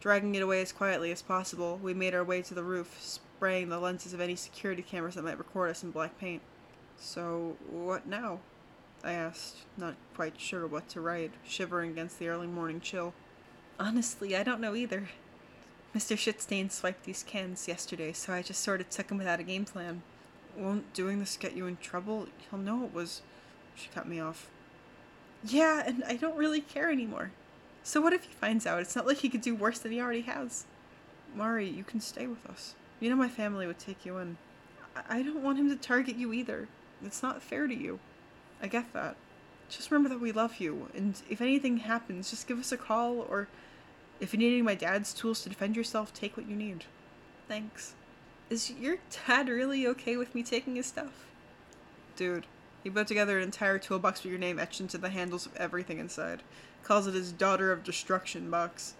Dragging 0.00 0.34
it 0.34 0.42
away 0.42 0.62
as 0.62 0.72
quietly 0.72 1.12
as 1.12 1.20
possible, 1.20 1.78
we 1.82 1.92
made 1.92 2.14
our 2.14 2.24
way 2.24 2.40
to 2.40 2.54
the 2.54 2.62
roof, 2.62 2.96
spraying 3.00 3.68
the 3.68 3.78
lenses 3.78 4.14
of 4.14 4.20
any 4.20 4.34
security 4.34 4.80
cameras 4.80 5.14
that 5.16 5.24
might 5.24 5.36
record 5.36 5.68
us 5.68 5.82
in 5.82 5.90
black 5.90 6.18
paint. 6.18 6.40
So, 7.00 7.56
what 7.70 8.06
now? 8.06 8.40
I 9.02 9.12
asked, 9.12 9.56
not 9.78 9.94
quite 10.14 10.38
sure 10.38 10.66
what 10.66 10.88
to 10.90 11.00
write, 11.00 11.32
shivering 11.42 11.92
against 11.92 12.18
the 12.18 12.28
early 12.28 12.46
morning 12.46 12.78
chill. 12.78 13.14
Honestly, 13.78 14.36
I 14.36 14.42
don't 14.42 14.60
know 14.60 14.74
either. 14.74 15.08
Mr. 15.96 16.14
Shitstain 16.14 16.70
swiped 16.70 17.04
these 17.04 17.22
cans 17.22 17.66
yesterday, 17.66 18.12
so 18.12 18.34
I 18.34 18.42
just 18.42 18.62
sort 18.62 18.82
of 18.82 18.90
took 18.90 19.10
him 19.10 19.16
without 19.16 19.40
a 19.40 19.44
game 19.44 19.64
plan. 19.64 20.02
Won't 20.54 20.92
doing 20.92 21.18
this 21.18 21.38
get 21.38 21.56
you 21.56 21.66
in 21.66 21.78
trouble? 21.78 22.26
He'll 22.50 22.60
know 22.60 22.84
it 22.84 22.92
was. 22.92 23.22
She 23.74 23.88
cut 23.88 24.06
me 24.06 24.20
off. 24.20 24.50
Yeah, 25.42 25.82
and 25.86 26.04
I 26.04 26.16
don't 26.16 26.36
really 26.36 26.60
care 26.60 26.90
anymore. 26.90 27.32
So 27.82 28.02
what 28.02 28.12
if 28.12 28.24
he 28.24 28.32
finds 28.32 28.66
out? 28.66 28.80
It's 28.80 28.94
not 28.94 29.06
like 29.06 29.18
he 29.18 29.30
could 29.30 29.40
do 29.40 29.54
worse 29.54 29.78
than 29.78 29.92
he 29.92 30.00
already 30.00 30.20
has. 30.22 30.66
Mari, 31.34 31.66
you 31.66 31.82
can 31.82 32.00
stay 32.00 32.26
with 32.26 32.44
us. 32.46 32.74
You 33.00 33.08
know 33.08 33.16
my 33.16 33.28
family 33.28 33.66
would 33.66 33.78
take 33.78 34.04
you 34.04 34.18
in. 34.18 34.36
I, 34.94 35.20
I 35.20 35.22
don't 35.22 35.42
want 35.42 35.58
him 35.58 35.70
to 35.70 35.76
target 35.76 36.16
you 36.16 36.34
either. 36.34 36.68
It's 37.04 37.22
not 37.22 37.42
fair 37.42 37.66
to 37.66 37.74
you. 37.74 37.98
I 38.62 38.66
get 38.66 38.92
that. 38.92 39.16
Just 39.68 39.90
remember 39.90 40.08
that 40.08 40.20
we 40.20 40.32
love 40.32 40.58
you, 40.58 40.88
and 40.94 41.20
if 41.30 41.40
anything 41.40 41.78
happens, 41.78 42.30
just 42.30 42.48
give 42.48 42.58
us 42.58 42.72
a 42.72 42.76
call, 42.76 43.20
or 43.20 43.48
if 44.18 44.32
you 44.32 44.38
need 44.38 44.48
any 44.48 44.58
of 44.58 44.66
my 44.66 44.74
dad's 44.74 45.14
tools 45.14 45.42
to 45.42 45.48
defend 45.48 45.76
yourself, 45.76 46.12
take 46.12 46.36
what 46.36 46.48
you 46.48 46.56
need. 46.56 46.84
Thanks. 47.46 47.94
Is 48.50 48.70
your 48.70 48.98
dad 49.26 49.48
really 49.48 49.86
okay 49.86 50.16
with 50.16 50.34
me 50.34 50.42
taking 50.42 50.74
his 50.74 50.86
stuff? 50.86 51.26
Dude, 52.16 52.46
He 52.82 52.90
put 52.90 53.06
together 53.06 53.36
an 53.36 53.44
entire 53.44 53.78
toolbox 53.78 54.22
with 54.22 54.30
your 54.30 54.40
name 54.40 54.58
etched 54.58 54.80
into 54.80 54.98
the 54.98 55.10
handles 55.10 55.46
of 55.46 55.54
everything 55.56 55.98
inside. 55.98 56.42
Calls 56.82 57.06
it 57.06 57.14
his 57.14 57.32
Daughter 57.32 57.72
of 57.72 57.84
Destruction 57.84 58.50
box. 58.50 58.94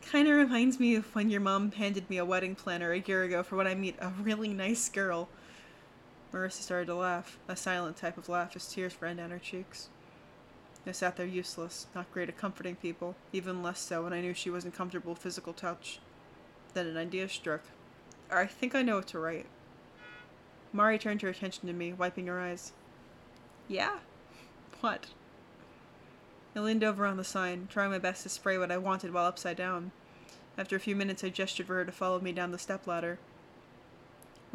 Kinda 0.00 0.32
reminds 0.32 0.80
me 0.80 0.94
of 0.94 1.14
when 1.14 1.30
your 1.30 1.40
mom 1.40 1.72
handed 1.72 2.08
me 2.08 2.16
a 2.16 2.24
wedding 2.24 2.54
planner 2.54 2.92
a 2.92 3.00
year 3.00 3.24
ago 3.24 3.42
for 3.42 3.56
when 3.56 3.66
I 3.66 3.74
meet 3.74 3.96
a 4.00 4.08
really 4.20 4.54
nice 4.54 4.88
girl. 4.88 5.28
Marissa 6.32 6.62
started 6.62 6.86
to 6.86 6.94
laugh, 6.94 7.38
a 7.48 7.56
silent 7.56 7.96
type 7.96 8.18
of 8.18 8.28
laugh 8.28 8.56
as 8.56 8.66
tears 8.66 8.96
ran 9.00 9.16
down 9.16 9.30
her 9.30 9.38
cheeks. 9.38 9.88
I 10.86 10.92
sat 10.92 11.16
there 11.16 11.26
useless, 11.26 11.88
not 11.94 12.12
great 12.12 12.28
at 12.28 12.36
comforting 12.36 12.76
people, 12.76 13.16
even 13.32 13.62
less 13.62 13.80
so 13.80 14.04
when 14.04 14.12
I 14.12 14.20
knew 14.20 14.34
she 14.34 14.50
wasn't 14.50 14.74
comfortable 14.74 15.12
with 15.12 15.22
physical 15.22 15.52
touch. 15.52 15.98
Then 16.74 16.86
an 16.86 16.96
idea 16.96 17.28
struck. 17.28 17.62
I 18.30 18.46
think 18.46 18.74
I 18.74 18.82
know 18.82 18.96
what 18.96 19.08
to 19.08 19.18
write. 19.18 19.46
Mari 20.72 20.98
turned 20.98 21.22
her 21.22 21.28
attention 21.28 21.66
to 21.66 21.72
me, 21.72 21.92
wiping 21.92 22.26
her 22.26 22.40
eyes. 22.40 22.72
Yeah? 23.66 23.98
What? 24.80 25.06
I 26.54 26.60
leaned 26.60 26.84
over 26.84 27.04
on 27.04 27.16
the 27.16 27.24
sign, 27.24 27.66
trying 27.68 27.90
my 27.90 27.98
best 27.98 28.22
to 28.22 28.28
spray 28.28 28.56
what 28.56 28.70
I 28.70 28.78
wanted 28.78 29.12
while 29.12 29.26
upside 29.26 29.56
down. 29.56 29.90
After 30.56 30.76
a 30.76 30.80
few 30.80 30.94
minutes, 30.94 31.24
I 31.24 31.30
gestured 31.30 31.66
for 31.66 31.74
her 31.74 31.84
to 31.84 31.92
follow 31.92 32.20
me 32.20 32.32
down 32.32 32.52
the 32.52 32.58
stepladder. 32.58 33.18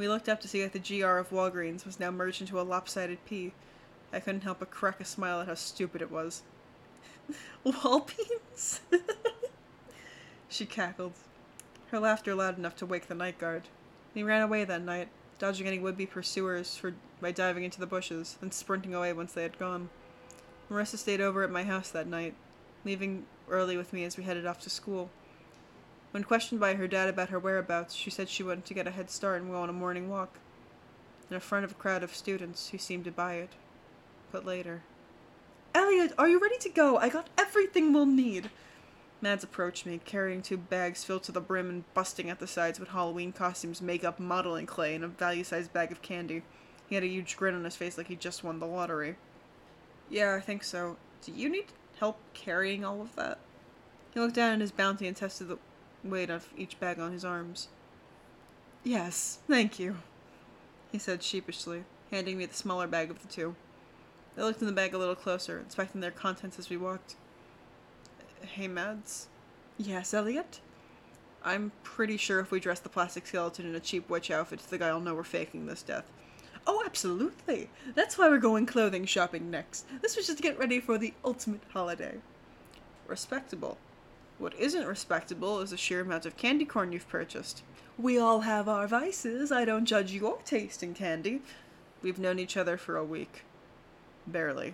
We 0.02 0.08
looked 0.08 0.30
up 0.30 0.42
to 0.42 0.48
see 0.48 0.64
that 0.64 0.74
the 0.74 0.80
GR 0.80 1.20
of 1.20 1.30
Walgreens 1.30 1.86
was 1.86 2.00
now 2.00 2.10
merged 2.10 2.42
into 2.42 2.60
a 2.60 2.64
lopsided 2.64 3.24
P. 3.24 3.54
I 4.12 4.20
couldn't 4.20 4.42
help 4.42 4.58
but 4.58 4.72
crack 4.72 5.00
a 5.00 5.06
smile 5.06 5.42
at 5.42 5.48
how 5.48 5.54
stupid 5.54 6.02
it 6.02 6.10
was. 6.10 6.42
Walpeens? 7.64 8.80
she 10.50 10.66
cackled, 10.66 11.14
her 11.92 12.00
laughter 12.00 12.34
loud 12.34 12.58
enough 12.58 12.76
to 12.78 12.86
wake 12.88 13.10
the 13.10 13.14
night 13.14 13.38
guard. 13.38 13.68
He 14.12 14.24
ran 14.24 14.42
away 14.42 14.64
that 14.64 14.82
night, 14.82 15.10
dodging 15.38 15.68
any 15.68 15.78
would-be 15.78 16.08
pursuers 16.08 16.76
for, 16.76 16.96
by 17.22 17.32
diving 17.32 17.64
into 17.64 17.80
the 17.80 17.86
bushes 17.86 18.40
and 18.42 18.52
sprinting 18.52 18.96
away 18.96 19.14
once 19.14 19.34
they 19.34 19.44
had 19.44 19.60
gone. 19.60 19.92
Marissa 20.72 20.98
stayed 20.98 21.22
over 21.22 21.44
at 21.44 21.52
my 21.52 21.64
house 21.64 21.92
that 21.92 22.08
night, 22.08 22.34
leaving 22.84 23.28
early 23.48 23.78
with 23.78 23.94
me 23.94 24.04
as 24.04 24.18
we 24.18 24.24
headed 24.24 24.48
off 24.48 24.62
to 24.62 24.70
school. 24.72 25.12
When 26.12 26.24
questioned 26.26 26.60
by 26.60 26.76
her 26.76 26.88
dad 26.88 27.08
about 27.08 27.30
her 27.30 27.40
whereabouts, 27.40 27.96
she 27.96 28.10
said 28.10 28.28
she 28.28 28.44
wanted 28.44 28.66
to 28.66 28.74
get 28.74 28.88
a 28.88 28.92
head 28.92 29.10
start 29.10 29.42
and 29.42 29.52
go 29.52 29.58
on 29.58 29.70
a 29.70 29.74
morning 29.74 30.10
walk, 30.10 30.40
in 31.30 31.40
front 31.40 31.64
of 31.64 31.72
a 31.72 31.76
crowd 31.76 32.04
of 32.04 32.14
students 32.14 32.70
who 32.70 32.78
seemed 32.78 33.06
to 33.06 33.12
buy 33.12 33.36
it. 33.36 33.52
But 34.32 34.46
later. 34.46 34.84
Elliot, 35.74 36.14
are 36.18 36.28
you 36.28 36.40
ready 36.40 36.58
to 36.58 36.70
go? 36.70 36.98
I 36.98 37.08
got 37.08 37.30
everything 37.38 37.94
we'll 37.94 38.06
need. 38.06 38.50
Mads 39.22 39.44
approached 39.44 39.86
me, 39.86 40.02
carrying 40.04 40.42
two 40.42 40.58
bags 40.58 41.04
filled 41.04 41.24
to 41.24 41.32
the 41.32 41.40
brim 41.40 41.70
and 41.70 41.94
busting 41.94 42.30
at 42.30 42.40
the 42.40 42.48
sides 42.48 42.80
with 42.80 42.90
Halloween 42.90 43.32
costumes, 43.32 43.82
makeup, 43.82 44.20
modeling 44.20 44.66
clay, 44.66 44.96
and 44.96 45.06
a 45.06 45.08
value 45.08 45.46
sized 45.46 45.72
bag 45.72 45.92
of 45.92 46.02
candy. 46.02 46.42
He 46.90 46.96
had 46.96 47.04
a 47.06 47.08
huge 47.08 47.38
grin 47.38 47.56
on 47.56 47.64
his 47.64 47.78
face 47.78 47.98
like 47.98 48.08
he 48.08 48.18
just 48.18 48.44
won 48.44 48.60
the 48.60 48.66
lottery. 48.66 49.16
Yeah, 50.10 50.36
I 50.36 50.42
think 50.42 50.64
so. 50.64 50.98
Do 51.24 51.32
you 51.32 51.48
need 51.48 51.68
help 52.00 52.18
carrying 52.34 52.84
all 52.84 53.00
of 53.00 53.16
that? 53.16 53.38
He 54.14 54.20
looked 54.20 54.36
down 54.36 54.54
at 54.54 54.60
his 54.60 54.74
bounty 54.74 55.08
and 55.08 55.16
tested 55.16 55.48
the 55.48 55.58
weight 56.04 56.30
of 56.30 56.48
each 56.58 56.80
bag 56.80 57.00
on 57.00 57.12
his 57.12 57.26
arms. 57.26 57.68
Yes, 58.84 59.40
thank 59.48 59.80
you, 59.80 59.98
he 60.92 60.98
said 60.98 61.22
sheepishly, 61.22 61.84
handing 62.10 62.38
me 62.38 62.46
the 62.46 62.56
smaller 62.56 62.88
bag 62.88 63.12
of 63.12 63.22
the 63.22 63.28
two. 63.28 63.56
I 64.38 64.42
looked 64.42 64.62
in 64.62 64.68
the 64.68 64.74
bag 64.74 64.94
a 64.94 64.98
little 64.98 65.16
closer, 65.16 65.60
inspecting 65.60 66.02
their 66.02 66.12
contents 66.12 66.58
as 66.58 66.70
we 66.70 66.78
walked. 66.78 67.16
Hey, 68.42 68.68
Mads? 68.68 69.28
Yes, 69.78 70.14
Elliot? 70.14 70.62
I'm 71.44 71.72
pretty 71.84 72.18
sure 72.18 72.40
if 72.40 72.52
we 72.52 72.60
dress 72.60 72.80
the 72.80 72.90
plastic 72.90 73.28
skeleton 73.28 73.68
in 73.68 73.76
a 73.76 73.80
cheap 73.80 74.10
witch 74.10 74.32
outfit, 74.32 74.60
the 74.60 74.78
guy'll 74.78 75.00
know 75.00 75.16
we're 75.16 75.24
faking 75.24 75.66
this 75.66 75.84
death. 75.84 76.06
Oh, 76.68 76.84
absolutely! 76.86 77.70
That's 77.96 78.18
why 78.18 78.30
we're 78.30 78.38
going 78.38 78.68
clothing 78.68 79.06
shopping 79.06 79.50
next. 79.50 79.86
This 80.02 80.16
was 80.16 80.28
just 80.28 80.38
to 80.38 80.44
get 80.44 80.60
ready 80.60 80.80
for 80.80 80.98
the 80.98 81.14
ultimate 81.26 81.62
holiday. 81.74 82.18
Respectable. 83.08 83.78
What 84.38 84.54
isn't 84.56 84.88
respectable 84.88 85.60
is 85.60 85.70
the 85.70 85.78
sheer 85.78 86.02
amount 86.02 86.26
of 86.26 86.38
candy 86.38 86.66
corn 86.66 86.92
you've 86.92 87.08
purchased. 87.08 87.64
We 87.98 88.18
all 88.18 88.42
have 88.42 88.68
our 88.68 88.88
vices. 88.88 89.52
I 89.52 89.66
don't 89.66 89.86
judge 89.86 90.12
your 90.12 90.38
taste 90.44 90.82
in 90.82 90.94
candy. 90.94 91.42
We've 92.02 92.18
known 92.18 92.40
each 92.40 92.58
other 92.58 92.78
for 92.78 92.98
a 92.98 93.04
week. 93.04 93.44
Barely. 94.26 94.74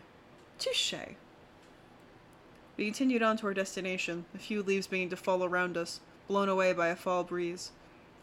Touche. 0.59 0.93
We 2.77 2.85
continued 2.85 3.23
on 3.23 3.37
to 3.37 3.47
our 3.47 3.53
destination, 3.53 4.25
a 4.35 4.37
few 4.37 4.61
leaves 4.61 4.87
beginning 4.87 5.09
to 5.09 5.17
fall 5.17 5.43
around 5.43 5.77
us, 5.77 5.99
blown 6.27 6.47
away 6.47 6.73
by 6.73 6.87
a 6.87 6.95
fall 6.95 7.23
breeze. 7.23 7.71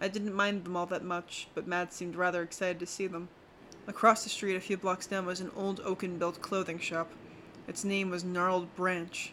I 0.00 0.08
didn't 0.08 0.34
mind 0.34 0.64
them 0.64 0.76
all 0.76 0.86
that 0.86 1.04
much, 1.04 1.48
but 1.54 1.66
Mads 1.66 1.96
seemed 1.96 2.16
rather 2.16 2.42
excited 2.42 2.78
to 2.80 2.86
see 2.86 3.06
them. 3.06 3.28
Across 3.86 4.24
the 4.24 4.30
street, 4.30 4.56
a 4.56 4.60
few 4.60 4.76
blocks 4.76 5.06
down, 5.06 5.26
was 5.26 5.40
an 5.40 5.50
old 5.56 5.80
oaken 5.80 6.18
built 6.18 6.40
clothing 6.40 6.78
shop. 6.78 7.10
Its 7.66 7.84
name 7.84 8.10
was 8.10 8.24
Gnarled 8.24 8.74
Branch. 8.76 9.32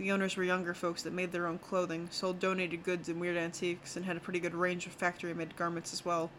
The 0.00 0.12
owners 0.12 0.34
were 0.34 0.44
younger 0.44 0.72
folks 0.72 1.02
that 1.02 1.12
made 1.12 1.30
their 1.30 1.46
own 1.46 1.58
clothing, 1.58 2.08
sold 2.10 2.40
donated 2.40 2.84
goods 2.84 3.10
and 3.10 3.20
weird 3.20 3.36
antiques, 3.36 3.96
and 3.96 4.06
had 4.06 4.16
a 4.16 4.20
pretty 4.20 4.40
good 4.40 4.54
range 4.54 4.86
of 4.86 4.92
factory 4.92 5.34
made 5.34 5.56
garments 5.56 5.92
as 5.92 6.06
well. 6.06 6.30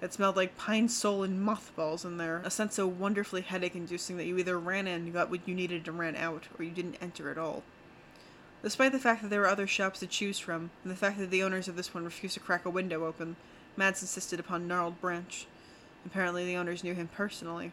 It 0.00 0.12
smelled 0.12 0.36
like 0.36 0.56
pine 0.56 0.88
sol 0.88 1.24
and 1.24 1.42
mothballs 1.42 2.04
in 2.04 2.18
there, 2.18 2.40
a 2.44 2.50
scent 2.50 2.72
so 2.72 2.86
wonderfully 2.86 3.40
headache 3.42 3.74
inducing 3.74 4.18
that 4.18 4.26
you 4.26 4.38
either 4.38 4.56
ran 4.56 4.86
in 4.86 5.02
and 5.02 5.12
got 5.12 5.30
what 5.30 5.48
you 5.48 5.52
needed 5.52 5.88
and 5.88 5.98
ran 5.98 6.14
out, 6.14 6.46
or 6.56 6.64
you 6.64 6.70
didn't 6.70 7.02
enter 7.02 7.28
at 7.28 7.38
all. 7.38 7.64
Despite 8.62 8.92
the 8.92 9.00
fact 9.00 9.22
that 9.22 9.30
there 9.30 9.40
were 9.40 9.48
other 9.48 9.66
shops 9.66 9.98
to 9.98 10.06
choose 10.06 10.38
from, 10.38 10.70
and 10.84 10.92
the 10.92 10.96
fact 10.96 11.18
that 11.18 11.32
the 11.32 11.42
owners 11.42 11.66
of 11.66 11.74
this 11.74 11.92
one 11.92 12.04
refused 12.04 12.34
to 12.34 12.40
crack 12.40 12.64
a 12.64 12.70
window 12.70 13.04
open, 13.04 13.34
Mads 13.76 14.00
insisted 14.00 14.38
upon 14.38 14.68
Gnarled 14.68 15.00
Branch. 15.00 15.44
Apparently, 16.06 16.44
the 16.44 16.56
owners 16.56 16.84
knew 16.84 16.94
him 16.94 17.08
personally. 17.08 17.72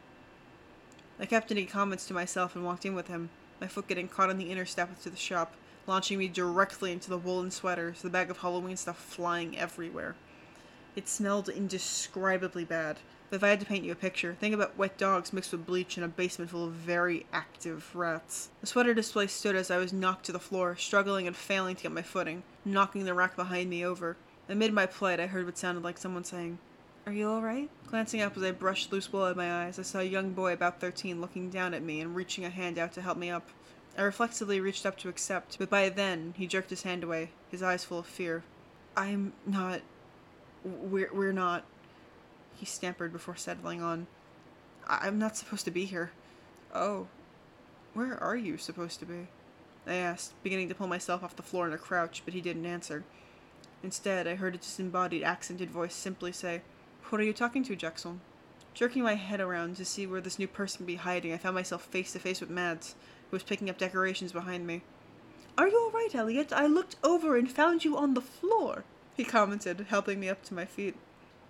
I 1.20 1.28
kept 1.28 1.52
any 1.52 1.66
comments 1.66 2.08
to 2.08 2.16
myself 2.16 2.56
and 2.56 2.66
walked 2.66 2.84
in 2.84 2.96
with 2.96 3.10
him, 3.10 3.30
my 3.60 3.68
foot 3.68 3.88
getting 3.88 4.08
caught 4.08 4.30
on 4.30 4.38
the 4.38 4.52
inner 4.52 4.66
step 4.66 5.00
to 5.02 5.10
the 5.10 5.18
shop, 5.18 5.54
launching 5.88 6.18
me 6.18 6.28
directly 6.28 6.92
into 6.92 7.10
the 7.10 7.18
woolen 7.18 7.52
sweaters, 7.52 8.02
the 8.02 8.10
bag 8.10 8.30
of 8.30 8.38
Halloween 8.38 8.78
stuff 8.78 8.98
flying 8.98 9.58
everywhere. 9.58 10.16
It 10.96 11.08
smelled 11.08 11.50
indescribably 11.50 12.66
bad. 12.66 12.98
But 13.30 13.38
if 13.38 13.44
I 13.44 13.50
had 13.50 13.60
to 13.60 13.66
paint 13.66 13.86
you 13.86 13.92
a 13.92 13.96
picture, 13.96 14.36
think 14.40 14.56
about 14.56 14.78
wet 14.78 14.98
dogs 14.98 15.32
mixed 15.32 15.52
with 15.52 15.66
bleach 15.66 15.98
in 15.98 16.04
a 16.04 16.08
basement 16.08 16.50
full 16.50 16.66
of 16.66 16.74
very 16.74 17.28
active 17.32 17.96
rats. 17.96 18.50
The 18.62 18.68
sweater 18.68 18.96
display 18.96 19.28
stood 19.28 19.56
as 19.56 19.70
I 19.70 19.78
was 19.78 19.94
knocked 19.94 20.26
to 20.26 20.32
the 20.32 20.40
floor, 20.40 20.76
struggling 20.76 21.28
and 21.28 21.36
failing 21.36 21.76
to 21.76 21.84
get 21.84 21.92
my 21.92 22.02
footing, 22.02 22.42
knocking 22.66 23.06
the 23.06 23.14
rack 23.14 23.36
behind 23.36 23.70
me 23.70 23.86
over. 23.86 24.18
Amid 24.48 24.74
my 24.74 24.88
plight, 24.88 25.20
I 25.20 25.28
heard 25.28 25.46
what 25.46 25.60
sounded 25.60 25.84
like 25.84 26.00
someone 26.00 26.24
saying, 26.24 26.58
Are 27.10 27.12
you 27.12 27.28
alright? 27.28 27.72
Glancing 27.88 28.22
up 28.22 28.38
as 28.38 28.44
I 28.44 28.52
brushed 28.52 28.92
loose 28.92 29.12
wool 29.12 29.24
out 29.24 29.32
of 29.32 29.38
my 29.38 29.66
eyes, 29.66 29.80
I 29.80 29.82
saw 29.82 29.98
a 29.98 30.04
young 30.04 30.34
boy 30.34 30.54
about 30.54 30.80
13 30.80 31.20
looking 31.20 31.50
down 31.50 31.74
at 31.74 31.82
me 31.82 32.02
and 32.02 32.16
reaching 32.16 32.46
a 32.46 32.52
hand 32.52 32.78
out 32.78 32.94
to 32.94 33.02
help 33.02 33.18
me 33.18 33.32
up. 33.32 33.50
I 33.98 34.04
reflexively 34.04 34.60
reached 34.60 34.86
up 34.86 34.96
to 35.00 35.10
accept, 35.10 35.58
but 35.58 35.72
by 35.72 35.90
then 35.90 36.36
he 36.38 36.46
jerked 36.46 36.70
his 36.70 36.84
hand 36.84 37.04
away, 37.04 37.32
his 37.50 37.64
eyes 37.64 37.84
full 37.84 37.98
of 37.98 38.06
fear. 38.06 38.44
I'm 38.96 39.34
not. 39.48 39.82
We're, 40.64 41.10
we're 41.12 41.32
not. 41.32 41.64
He 42.58 42.68
stammered 42.68 43.12
before 43.12 43.36
settling 43.36 43.82
on. 43.82 44.06
I- 44.88 45.08
I'm 45.08 45.18
not 45.18 45.36
supposed 45.36 45.66
to 45.66 45.72
be 45.72 45.86
here. 45.86 46.12
Oh. 46.76 47.08
Where 47.96 48.22
are 48.22 48.38
you 48.38 48.60
supposed 48.60 49.00
to 49.00 49.08
be? 49.08 49.30
I 49.88 49.96
asked, 49.96 50.34
beginning 50.44 50.70
to 50.70 50.76
pull 50.76 50.86
myself 50.86 51.24
off 51.24 51.36
the 51.36 51.42
floor 51.42 51.66
in 51.66 51.74
a 51.74 51.80
crouch, 51.80 52.22
but 52.24 52.36
he 52.36 52.42
didn't 52.42 52.68
answer. 52.68 53.04
Instead, 53.82 54.28
I 54.28 54.36
heard 54.36 54.54
a 54.54 54.60
disembodied, 54.60 55.24
accented 55.24 55.72
voice 55.72 55.96
simply 55.96 56.32
say, 56.32 56.62
What 57.10 57.20
are 57.20 57.26
you 57.26 57.34
talking 57.34 57.64
to, 57.64 57.76
Jackson? 57.76 58.22
Jerking 58.76 59.02
my 59.02 59.16
head 59.16 59.42
around 59.42 59.78
to 59.78 59.86
see 59.86 60.06
where 60.06 60.22
this 60.22 60.38
new 60.38 60.48
person 60.48 60.86
be 60.86 60.98
hiding, 60.98 61.34
I 61.34 61.38
found 61.38 61.56
myself 61.56 61.86
face 61.86 62.14
to 62.14 62.20
face 62.20 62.40
with 62.40 62.52
Mads, 62.52 62.94
who 63.30 63.36
was 63.36 63.42
picking 63.42 63.68
up 63.68 63.80
decorations 63.80 64.32
behind 64.32 64.68
me. 64.68 64.84
Are 65.58 65.68
you 65.68 65.76
all 65.76 65.90
right, 65.90 66.14
Elliot? 66.14 66.54
I 66.54 66.68
looked 66.68 66.98
over 67.04 67.36
and 67.36 67.52
found 67.52 67.84
you 67.84 67.98
on 67.98 68.14
the 68.14 68.22
floor, 68.22 68.84
he 69.18 69.24
commented, 69.24 69.88
helping 69.90 70.20
me 70.20 70.30
up 70.30 70.44
to 70.44 70.54
my 70.54 70.66
feet. 70.66 70.96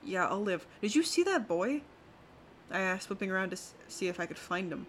Yeah, 0.01 0.27
I'll 0.27 0.41
live. 0.41 0.65
Did 0.79 0.95
you 0.95 1.03
see 1.03 1.23
that 1.23 1.45
boy? 1.45 1.81
I 2.71 2.79
asked, 2.79 3.09
whipping 3.09 3.29
around 3.29 3.49
to 3.49 3.57
see 3.89 4.07
if 4.07 4.17
I 4.17 4.27
could 4.27 4.39
find 4.39 4.71
him. 4.71 4.87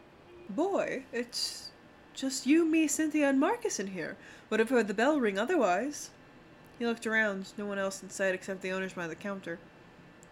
Boy? 0.48 1.02
It's 1.12 1.72
just 2.14 2.46
you, 2.46 2.64
me, 2.64 2.86
Cynthia, 2.86 3.28
and 3.28 3.40
Marcus 3.40 3.80
in 3.80 3.88
here. 3.88 4.16
Would 4.50 4.60
have 4.60 4.70
heard 4.70 4.86
the 4.86 4.94
bell 4.94 5.18
ring 5.18 5.36
otherwise. 5.36 6.10
He 6.78 6.86
looked 6.86 7.08
around, 7.08 7.52
no 7.58 7.66
one 7.66 7.80
else 7.80 8.04
in 8.04 8.10
sight 8.10 8.36
except 8.36 8.62
the 8.62 8.70
owners 8.70 8.92
behind 8.92 9.10
the 9.10 9.16
counter. 9.16 9.58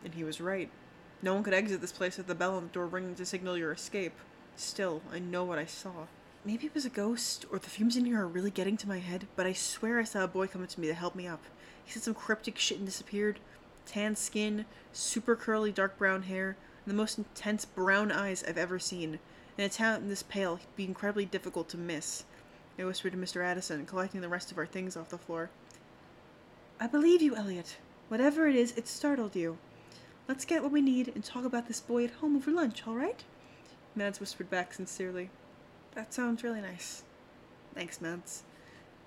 And 0.05 0.15
he 0.15 0.25
was 0.25 0.41
right. 0.41 0.71
No 1.21 1.35
one 1.35 1.43
could 1.43 1.55
exit 1.55 1.81
this 1.81 1.93
place 1.93 2.17
with 2.17 2.27
the 2.27 2.35
bell 2.35 2.57
on 2.57 2.65
the 2.65 2.73
door 2.73 2.87
ringing 2.87 3.15
to 3.17 3.27
signal 3.27 3.59
your 3.59 3.73
escape. 3.73 4.15
Still, 4.57 5.03
I 5.13 5.19
know 5.19 5.45
what 5.45 5.59
I 5.59 5.65
saw. 5.65 6.07
Maybe 6.45 6.67
it 6.67 6.75
was 6.75 6.85
a 6.85 6.91
ghost, 6.91 7.45
or 7.51 7.59
the 7.59 7.69
fumes 7.69 7.97
in 7.97 8.05
here 8.05 8.21
are 8.21 8.29
really 8.29 8.51
getting 8.51 8.77
to 8.79 8.89
my 8.89 9.01
head, 9.01 9.27
but 9.35 9.45
I 9.45 9.53
swear 9.53 9.99
I 9.99 10.05
saw 10.05 10.25
a 10.25 10.29
boy 10.29 10.47
come 10.47 10.63
up 10.63 10.69
to 10.71 10.81
me 10.81 10.87
to 10.87 10.95
help 10.95 11.15
me 11.15 11.27
up. 11.27 11.43
He 11.85 11.93
said 11.93 12.05
some 12.05 12.15
cryptic 12.15 12.59
shit 12.59 12.79
and 12.79 12.87
disappeared. 12.87 13.41
Tan 13.87 14.15
skin, 14.15 14.65
super 14.93 15.35
curly 15.35 15.73
dark 15.73 15.99
brown 15.99 16.23
hair, 16.23 16.57
and 16.85 16.93
the 16.93 16.97
most 16.97 17.19
intense 17.19 17.65
brown 17.65 18.13
eyes 18.13 18.45
I've 18.47 18.59
ever 18.59 18.79
seen. 18.79 19.19
In 19.57 19.65
a 19.65 19.69
town 19.69 20.09
this 20.09 20.23
pale, 20.23 20.57
he'd 20.57 20.77
be 20.77 20.85
incredibly 20.85 21.25
difficult 21.25 21.69
to 21.71 21.77
miss. 21.77 22.25
I 22.79 22.85
whispered 22.85 23.13
to 23.13 23.19
Mr. 23.19 23.45
Addison, 23.45 23.87
collecting 23.87 24.21
the 24.21 24.29
rest 24.29 24.53
of 24.53 24.59
our 24.59 24.67
things 24.67 24.97
off 24.97 25.09
the 25.09 25.19
floor. 25.19 25.51
I 26.79 26.87
believe 26.87 27.21
you, 27.21 27.35
Elliot. 27.35 27.79
Whatever 28.07 28.47
it 28.47 28.55
is, 28.55 28.73
it 28.77 28.87
startled 28.87 29.35
you. 29.35 29.59
Let's 30.29 30.45
get 30.45 30.63
what 30.63 30.73
we 30.73 30.83
need 30.83 31.09
and 31.15 31.25
talk 31.25 31.47
about 31.47 31.69
this 31.69 31.81
boy 31.81 32.05
at 32.05 32.11
home 32.11 32.37
over 32.37 32.51
lunch, 32.51 32.87
all 32.87 32.95
right? 32.95 33.25
Mads 33.97 34.21
whispered 34.21 34.51
back 34.51 34.75
sincerely. 34.75 35.31
That 35.95 36.13
sounds 36.13 36.45
really 36.45 36.61
nice. 36.61 37.03
Thanks, 37.75 38.03
Mads. 38.03 38.43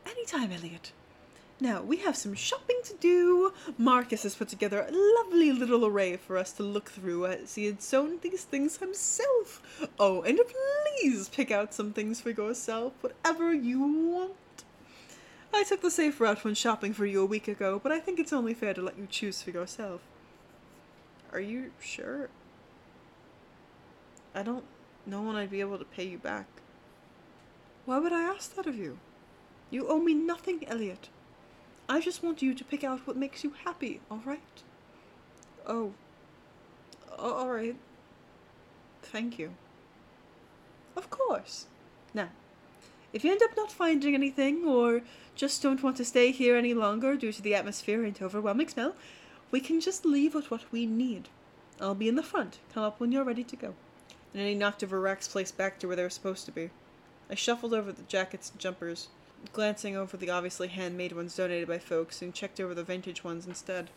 Anytime, 0.03 0.51
Elliot. 0.51 0.91
Now, 1.59 1.83
we 1.83 1.97
have 1.97 2.17
some 2.17 2.33
shopping 2.33 2.79
to 2.85 2.95
do. 2.95 3.53
Marcus 3.77 4.23
has 4.23 4.33
put 4.33 4.47
together 4.47 4.81
a 4.81 4.91
lovely 4.91 5.51
little 5.51 5.85
array 5.85 6.17
for 6.17 6.39
us 6.39 6.51
to 6.53 6.63
look 6.63 6.89
through 6.89 7.27
as 7.27 7.53
he 7.53 7.67
had 7.67 7.83
sewn 7.83 8.17
these 8.23 8.43
things 8.43 8.77
himself. 8.77 9.87
Oh, 9.99 10.23
and 10.23 10.39
please 10.39 11.29
pick 11.29 11.51
out 11.51 11.71
some 11.71 11.93
things 11.93 12.19
for 12.19 12.31
yourself, 12.31 12.93
whatever 13.01 13.53
you 13.53 13.79
want. 13.79 14.33
I 15.53 15.63
took 15.65 15.81
the 15.81 15.91
safe 15.91 16.19
route 16.19 16.43
when 16.43 16.55
shopping 16.55 16.93
for 16.93 17.05
you 17.05 17.21
a 17.21 17.27
week 17.27 17.47
ago, 17.47 17.79
but 17.81 17.91
I 17.91 17.99
think 17.99 18.19
it's 18.19 18.33
only 18.33 18.55
fair 18.55 18.73
to 18.73 18.81
let 18.81 18.97
you 18.97 19.05
choose 19.07 19.43
for 19.43 19.51
yourself. 19.51 20.01
Are 21.31 21.39
you 21.39 21.71
sure? 21.79 22.29
I 24.35 24.43
don't 24.43 24.65
know 25.05 25.21
when 25.21 25.35
I'd 25.35 25.51
be 25.51 25.61
able 25.61 25.77
to 25.77 25.85
pay 25.85 26.05
you 26.05 26.17
back. 26.17 26.47
Why 27.85 27.99
would 27.99 28.13
I 28.13 28.21
ask 28.21 28.55
that 28.55 28.67
of 28.67 28.75
you? 28.75 28.99
You 29.69 29.87
owe 29.87 29.99
me 29.99 30.13
nothing, 30.13 30.67
Elliot. 30.67 31.09
I 31.89 31.99
just 31.99 32.23
want 32.23 32.41
you 32.41 32.53
to 32.53 32.63
pick 32.63 32.83
out 32.83 33.05
what 33.07 33.17
makes 33.17 33.43
you 33.43 33.53
happy, 33.65 34.01
alright? 34.09 34.63
Oh. 35.65 35.93
Alright. 37.17 37.75
Thank 39.01 39.39
you. 39.39 39.53
Of 40.95 41.09
course. 41.09 41.67
Now, 42.13 42.29
if 43.13 43.23
you 43.23 43.31
end 43.31 43.41
up 43.43 43.57
not 43.57 43.71
finding 43.71 44.13
anything, 44.13 44.65
or 44.65 45.01
just 45.35 45.61
don't 45.61 45.83
want 45.83 45.97
to 45.97 46.05
stay 46.05 46.31
here 46.31 46.55
any 46.55 46.73
longer 46.73 47.15
due 47.15 47.33
to 47.33 47.41
the 47.41 47.55
atmosphere 47.55 48.03
and 48.03 48.21
overwhelming 48.21 48.69
smell, 48.69 48.95
we 49.51 49.59
can 49.59 49.81
just 49.81 50.05
leave 50.05 50.33
with 50.33 50.49
what 50.49 50.71
we 50.71 50.85
need. 50.85 51.27
I'll 51.79 51.93
be 51.93 52.07
in 52.07 52.15
the 52.15 52.23
front. 52.23 52.59
Come 52.73 52.83
up 52.83 52.99
when 52.99 53.11
you're 53.11 53.23
ready 53.23 53.43
to 53.43 53.55
go. 53.55 53.67
And 54.33 54.41
then 54.41 54.47
he 54.47 54.55
knocked 54.55 54.83
over 54.83 54.99
racks 54.99 55.27
placed 55.27 55.57
back 55.57 55.77
to 55.79 55.87
where 55.87 55.95
they 55.95 56.03
were 56.03 56.09
supposed 56.09 56.45
to 56.45 56.51
be. 56.51 56.69
I 57.29 57.35
shuffled 57.35 57.73
over 57.73 57.91
the 57.91 58.03
jackets 58.03 58.49
and 58.49 58.59
jumpers, 58.59 59.09
glancing 59.51 59.95
over 59.97 60.15
the 60.15 60.29
obviously 60.29 60.69
handmade 60.69 61.11
ones 61.11 61.35
donated 61.35 61.67
by 61.67 61.79
folks, 61.79 62.21
and 62.21 62.33
checked 62.33 62.59
over 62.59 62.73
the 62.73 62.83
vintage 62.83 63.23
ones 63.23 63.45
instead. 63.45 63.89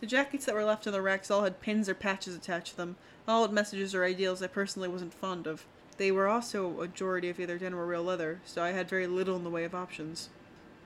The 0.00 0.06
jackets 0.06 0.46
that 0.46 0.54
were 0.54 0.64
left 0.64 0.86
on 0.86 0.92
the 0.92 1.00
racks 1.00 1.30
all 1.30 1.44
had 1.44 1.60
pins 1.60 1.88
or 1.88 1.94
patches 1.94 2.34
attached 2.34 2.72
to 2.72 2.76
them, 2.76 2.96
all 3.26 3.42
with 3.42 3.52
messages 3.52 3.94
or 3.94 4.04
ideals 4.04 4.42
I 4.42 4.48
personally 4.48 4.88
wasn't 4.88 5.14
fond 5.14 5.46
of. 5.46 5.64
They 5.96 6.10
were 6.10 6.28
also 6.28 6.66
a 6.66 6.88
majority 6.88 7.28
of 7.28 7.38
either 7.38 7.58
denim 7.58 7.78
or 7.78 7.86
real 7.86 8.02
leather, 8.02 8.40
so 8.44 8.62
I 8.62 8.70
had 8.70 8.88
very 8.88 9.06
little 9.06 9.36
in 9.36 9.44
the 9.44 9.50
way 9.50 9.64
of 9.64 9.74
options. 9.74 10.28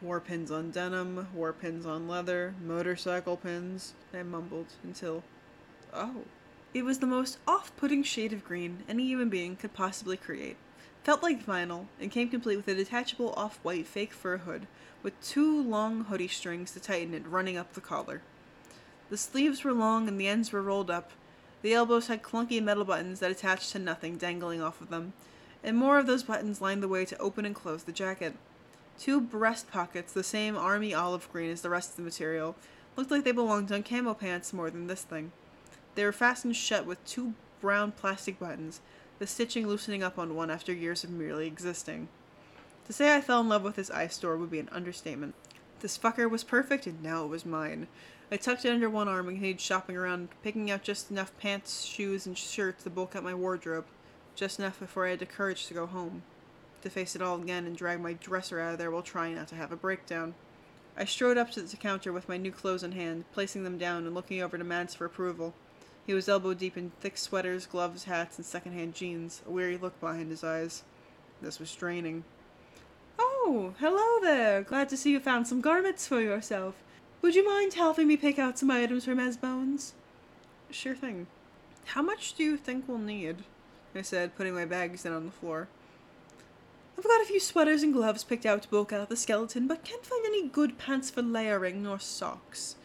War 0.02 0.20
pins 0.20 0.50
on 0.50 0.70
denim, 0.70 1.28
war 1.34 1.54
pins 1.54 1.86
on 1.86 2.06
leather, 2.06 2.54
motorcycle 2.62 3.38
pins, 3.38 3.94
I 4.12 4.22
mumbled 4.22 4.66
until. 4.84 5.22
Oh. 5.92 6.24
It 6.74 6.84
was 6.84 6.98
the 6.98 7.06
most 7.06 7.38
off 7.48 7.74
putting 7.78 8.02
shade 8.02 8.34
of 8.34 8.44
green 8.44 8.84
any 8.86 9.06
human 9.06 9.30
being 9.30 9.56
could 9.56 9.72
possibly 9.72 10.18
create. 10.18 10.58
Felt 11.02 11.22
like 11.22 11.46
vinyl, 11.46 11.86
and 11.98 12.10
came 12.10 12.28
complete 12.28 12.56
with 12.56 12.68
a 12.68 12.74
detachable 12.74 13.32
off 13.34 13.58
white 13.62 13.86
fake 13.86 14.12
fur 14.12 14.38
hood, 14.38 14.66
with 15.02 15.18
two 15.22 15.62
long 15.62 16.04
hoodie 16.04 16.28
strings 16.28 16.72
to 16.72 16.80
tighten 16.80 17.14
it 17.14 17.26
running 17.26 17.56
up 17.56 17.72
the 17.72 17.80
collar. 17.80 18.20
The 19.08 19.16
sleeves 19.16 19.64
were 19.64 19.72
long 19.72 20.08
and 20.08 20.20
the 20.20 20.28
ends 20.28 20.52
were 20.52 20.62
rolled 20.62 20.90
up. 20.90 21.12
The 21.62 21.72
elbows 21.72 22.08
had 22.08 22.22
clunky 22.22 22.62
metal 22.62 22.84
buttons 22.84 23.20
that 23.20 23.30
attached 23.30 23.72
to 23.72 23.78
nothing 23.78 24.18
dangling 24.18 24.60
off 24.60 24.82
of 24.82 24.90
them, 24.90 25.14
and 25.64 25.74
more 25.74 25.98
of 25.98 26.06
those 26.06 26.24
buttons 26.24 26.60
lined 26.60 26.82
the 26.82 26.88
way 26.88 27.06
to 27.06 27.18
open 27.18 27.46
and 27.46 27.54
close 27.54 27.84
the 27.84 27.92
jacket. 27.92 28.34
Two 28.98 29.20
breast 29.20 29.70
pockets, 29.70 30.12
the 30.12 30.22
same 30.22 30.56
army 30.56 30.94
olive 30.94 31.30
green 31.30 31.50
as 31.50 31.60
the 31.60 31.70
rest 31.70 31.90
of 31.90 31.96
the 31.96 32.02
material, 32.02 32.56
looked 32.96 33.10
like 33.10 33.24
they 33.24 33.32
belonged 33.32 33.70
on 33.70 33.82
camo 33.82 34.14
pants 34.14 34.52
more 34.52 34.70
than 34.70 34.86
this 34.86 35.02
thing. 35.02 35.32
They 35.94 36.04
were 36.04 36.12
fastened 36.12 36.56
shut 36.56 36.86
with 36.86 37.04
two 37.04 37.34
brown 37.60 37.92
plastic 37.92 38.38
buttons, 38.38 38.80
the 39.18 39.26
stitching 39.26 39.66
loosening 39.66 40.02
up 40.02 40.18
on 40.18 40.34
one 40.34 40.50
after 40.50 40.72
years 40.72 41.04
of 41.04 41.10
merely 41.10 41.46
existing. 41.46 42.08
To 42.86 42.92
say 42.92 43.14
I 43.14 43.20
fell 43.20 43.40
in 43.40 43.48
love 43.48 43.64
with 43.64 43.76
this 43.76 43.90
eye 43.90 44.06
store 44.06 44.36
would 44.36 44.50
be 44.50 44.60
an 44.60 44.68
understatement. 44.72 45.34
This 45.80 45.98
fucker 45.98 46.30
was 46.30 46.44
perfect, 46.44 46.86
and 46.86 47.02
now 47.02 47.24
it 47.24 47.28
was 47.28 47.44
mine. 47.44 47.88
I 48.30 48.36
tucked 48.36 48.64
it 48.64 48.70
under 48.70 48.88
one 48.88 49.08
arm 49.08 49.28
and 49.28 49.36
continued 49.36 49.60
shopping 49.60 49.96
around, 49.96 50.28
picking 50.42 50.70
out 50.70 50.82
just 50.82 51.10
enough 51.10 51.36
pants, 51.38 51.84
shoes, 51.84 52.26
and 52.26 52.36
shirts 52.36 52.84
to 52.84 52.90
bulk 52.90 53.14
up 53.14 53.22
my 53.22 53.34
wardrobe. 53.34 53.84
Just 54.34 54.58
enough 54.58 54.80
before 54.80 55.06
I 55.06 55.10
had 55.10 55.18
the 55.18 55.26
courage 55.26 55.66
to 55.66 55.74
go 55.74 55.86
home. 55.86 56.22
To 56.82 56.90
face 56.90 57.16
it 57.16 57.22
all 57.22 57.40
again 57.40 57.66
and 57.66 57.76
drag 57.76 58.00
my 58.00 58.12
dresser 58.12 58.60
out 58.60 58.72
of 58.72 58.78
there 58.78 58.90
while 58.90 59.02
trying 59.02 59.34
not 59.34 59.48
to 59.48 59.56
have 59.56 59.72
a 59.72 59.76
breakdown. 59.76 60.34
I 60.96 61.04
strode 61.04 61.36
up 61.36 61.50
to 61.52 61.62
the 61.62 61.76
counter 61.76 62.12
with 62.12 62.28
my 62.28 62.36
new 62.36 62.52
clothes 62.52 62.82
in 62.82 62.92
hand, 62.92 63.24
placing 63.32 63.64
them 63.64 63.76
down 63.76 64.06
and 64.06 64.14
looking 64.14 64.40
over 64.40 64.56
to 64.56 64.64
Mads 64.64 64.94
for 64.94 65.04
approval. 65.04 65.52
He 66.06 66.14
was 66.14 66.28
elbow 66.28 66.54
deep 66.54 66.76
in 66.76 66.92
thick 67.00 67.18
sweaters, 67.18 67.66
gloves, 67.66 68.04
hats, 68.04 68.36
and 68.36 68.46
second-hand 68.46 68.94
jeans, 68.94 69.42
a 69.46 69.50
weary 69.50 69.76
look 69.76 69.98
behind 70.00 70.30
his 70.30 70.44
eyes. 70.44 70.84
This 71.42 71.58
was 71.58 71.74
draining. 71.74 72.24
Oh, 73.18 73.74
hello 73.80 74.20
there. 74.22 74.62
Glad 74.62 74.88
to 74.90 74.96
see 74.96 75.10
you 75.10 75.20
found 75.20 75.48
some 75.48 75.60
garments 75.60 76.06
for 76.06 76.20
yourself. 76.20 76.76
Would 77.22 77.34
you 77.34 77.44
mind 77.44 77.74
helping 77.74 78.06
me 78.06 78.16
pick 78.16 78.38
out 78.38 78.58
some 78.58 78.70
items 78.70 79.04
for 79.04 79.14
Mes 79.14 79.36
Bones? 79.36 79.94
Sure 80.70 80.94
thing. 80.94 81.26
How 81.86 82.02
much 82.02 82.34
do 82.34 82.44
you 82.44 82.56
think 82.56 82.86
we'll 82.86 82.98
need? 82.98 83.38
I 83.94 84.02
said, 84.02 84.36
putting 84.36 84.54
my 84.54 84.64
bags 84.64 85.02
down 85.02 85.14
on 85.14 85.26
the 85.26 85.32
floor. 85.32 85.68
I've 86.98 87.04
got 87.04 87.20
a 87.20 87.26
few 87.26 87.40
sweaters 87.40 87.82
and 87.82 87.92
gloves 87.92 88.24
picked 88.24 88.46
out 88.46 88.62
to 88.62 88.68
bulk 88.68 88.92
out 88.92 89.08
the 89.08 89.16
skeleton, 89.16 89.66
but 89.68 89.84
can't 89.84 90.06
find 90.06 90.24
any 90.24 90.48
good 90.48 90.78
pants 90.78 91.10
for 91.10 91.20
layering 91.20 91.82
nor 91.82 91.98
socks. 91.98 92.76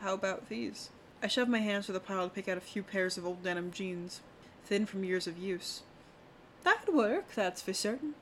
How 0.00 0.14
about 0.14 0.48
these? 0.48 0.88
I 1.22 1.26
shove 1.26 1.48
my 1.48 1.58
hands 1.58 1.86
through 1.86 1.94
the 1.94 2.00
pile 2.00 2.28
to 2.28 2.34
pick 2.34 2.48
out 2.48 2.56
a 2.56 2.62
few 2.62 2.82
pairs 2.82 3.18
of 3.18 3.26
old 3.26 3.42
denim 3.42 3.70
jeans, 3.70 4.22
thin 4.64 4.86
from 4.86 5.04
years 5.04 5.26
of 5.26 5.36
use. 5.36 5.82
That 6.64 6.86
would 6.86 6.96
work, 6.96 7.34
that's 7.34 7.60
for 7.60 7.74
certain. 7.74 8.14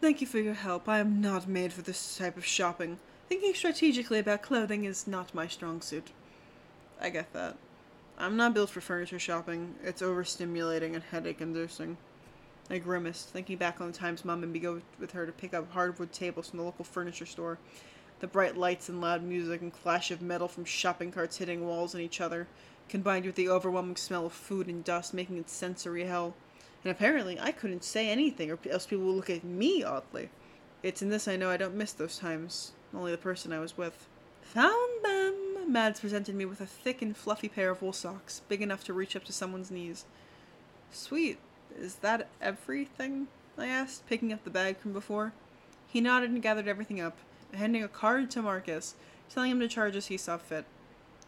Thank 0.00 0.20
you 0.20 0.26
for 0.26 0.38
your 0.38 0.54
help. 0.54 0.88
I 0.88 0.98
am 0.98 1.20
not 1.20 1.48
made 1.48 1.72
for 1.72 1.82
this 1.82 2.16
type 2.16 2.36
of 2.36 2.44
shopping. 2.44 2.98
Thinking 3.28 3.54
strategically 3.54 4.18
about 4.18 4.42
clothing 4.42 4.84
is 4.84 5.06
not 5.06 5.34
my 5.34 5.48
strong 5.48 5.80
suit. 5.80 6.12
I 7.00 7.10
get 7.10 7.32
that. 7.32 7.56
I'm 8.18 8.36
not 8.36 8.54
built 8.54 8.70
for 8.70 8.80
furniture 8.80 9.18
shopping. 9.18 9.74
It's 9.82 10.02
overstimulating 10.02 10.94
and 10.94 11.02
headache 11.02 11.40
inducing. 11.40 11.96
I 12.72 12.78
grimaced, 12.78 13.28
thinking 13.28 13.58
back 13.58 13.80
on 13.80 13.92
the 13.92 13.98
times 13.98 14.24
Mom 14.24 14.42
and 14.42 14.52
me 14.52 14.58
go 14.58 14.80
with 14.98 15.12
her 15.12 15.26
to 15.26 15.32
pick 15.32 15.52
up 15.52 15.70
hardwood 15.72 16.10
tables 16.10 16.48
from 16.48 16.58
the 16.58 16.64
local 16.64 16.84
furniture 16.84 17.26
store 17.26 17.58
the 18.22 18.26
bright 18.28 18.56
lights 18.56 18.88
and 18.88 19.00
loud 19.00 19.20
music 19.22 19.60
and 19.60 19.72
clash 19.72 20.12
of 20.12 20.22
metal 20.22 20.46
from 20.46 20.64
shopping 20.64 21.10
carts 21.10 21.38
hitting 21.38 21.66
walls 21.66 21.92
and 21.92 22.02
each 22.02 22.20
other, 22.20 22.46
combined 22.88 23.26
with 23.26 23.34
the 23.34 23.48
overwhelming 23.48 23.96
smell 23.96 24.24
of 24.26 24.32
food 24.32 24.68
and 24.68 24.84
dust, 24.84 25.12
making 25.12 25.36
it 25.36 25.50
sensory 25.50 26.04
hell. 26.04 26.32
And 26.84 26.92
apparently, 26.92 27.38
I 27.40 27.50
couldn't 27.50 27.82
say 27.82 28.08
anything, 28.08 28.48
or 28.48 28.58
else 28.70 28.86
people 28.86 29.06
would 29.06 29.16
look 29.16 29.28
at 29.28 29.42
me 29.42 29.82
oddly. 29.82 30.30
It's 30.84 31.02
in 31.02 31.10
this 31.10 31.26
I 31.26 31.34
know 31.34 31.50
I 31.50 31.56
don't 31.56 31.74
miss 31.74 31.92
those 31.92 32.16
times, 32.16 32.70
only 32.94 33.10
the 33.10 33.18
person 33.18 33.52
I 33.52 33.58
was 33.58 33.76
with. 33.76 34.06
Found 34.42 35.04
them! 35.04 35.72
Mads 35.72 35.98
presented 35.98 36.36
me 36.36 36.44
with 36.44 36.60
a 36.60 36.66
thick 36.66 37.02
and 37.02 37.16
fluffy 37.16 37.48
pair 37.48 37.70
of 37.70 37.82
wool 37.82 37.92
socks, 37.92 38.42
big 38.48 38.62
enough 38.62 38.84
to 38.84 38.92
reach 38.92 39.16
up 39.16 39.24
to 39.24 39.32
someone's 39.32 39.70
knees. 39.70 40.04
Sweet. 40.92 41.38
Is 41.78 41.96
that 41.96 42.28
everything? 42.40 43.28
I 43.58 43.66
asked, 43.66 44.06
picking 44.06 44.32
up 44.32 44.44
the 44.44 44.50
bag 44.50 44.78
from 44.78 44.92
before. 44.92 45.32
He 45.86 46.00
nodded 46.00 46.30
and 46.30 46.42
gathered 46.42 46.68
everything 46.68 47.00
up, 47.00 47.18
handing 47.52 47.82
a 47.82 47.88
card 47.88 48.30
to 48.30 48.42
Marcus, 48.42 48.94
telling 49.28 49.50
him 49.50 49.60
to 49.60 49.68
charge 49.68 49.96
as 49.96 50.06
he 50.06 50.16
saw 50.16 50.38
fit. 50.38 50.64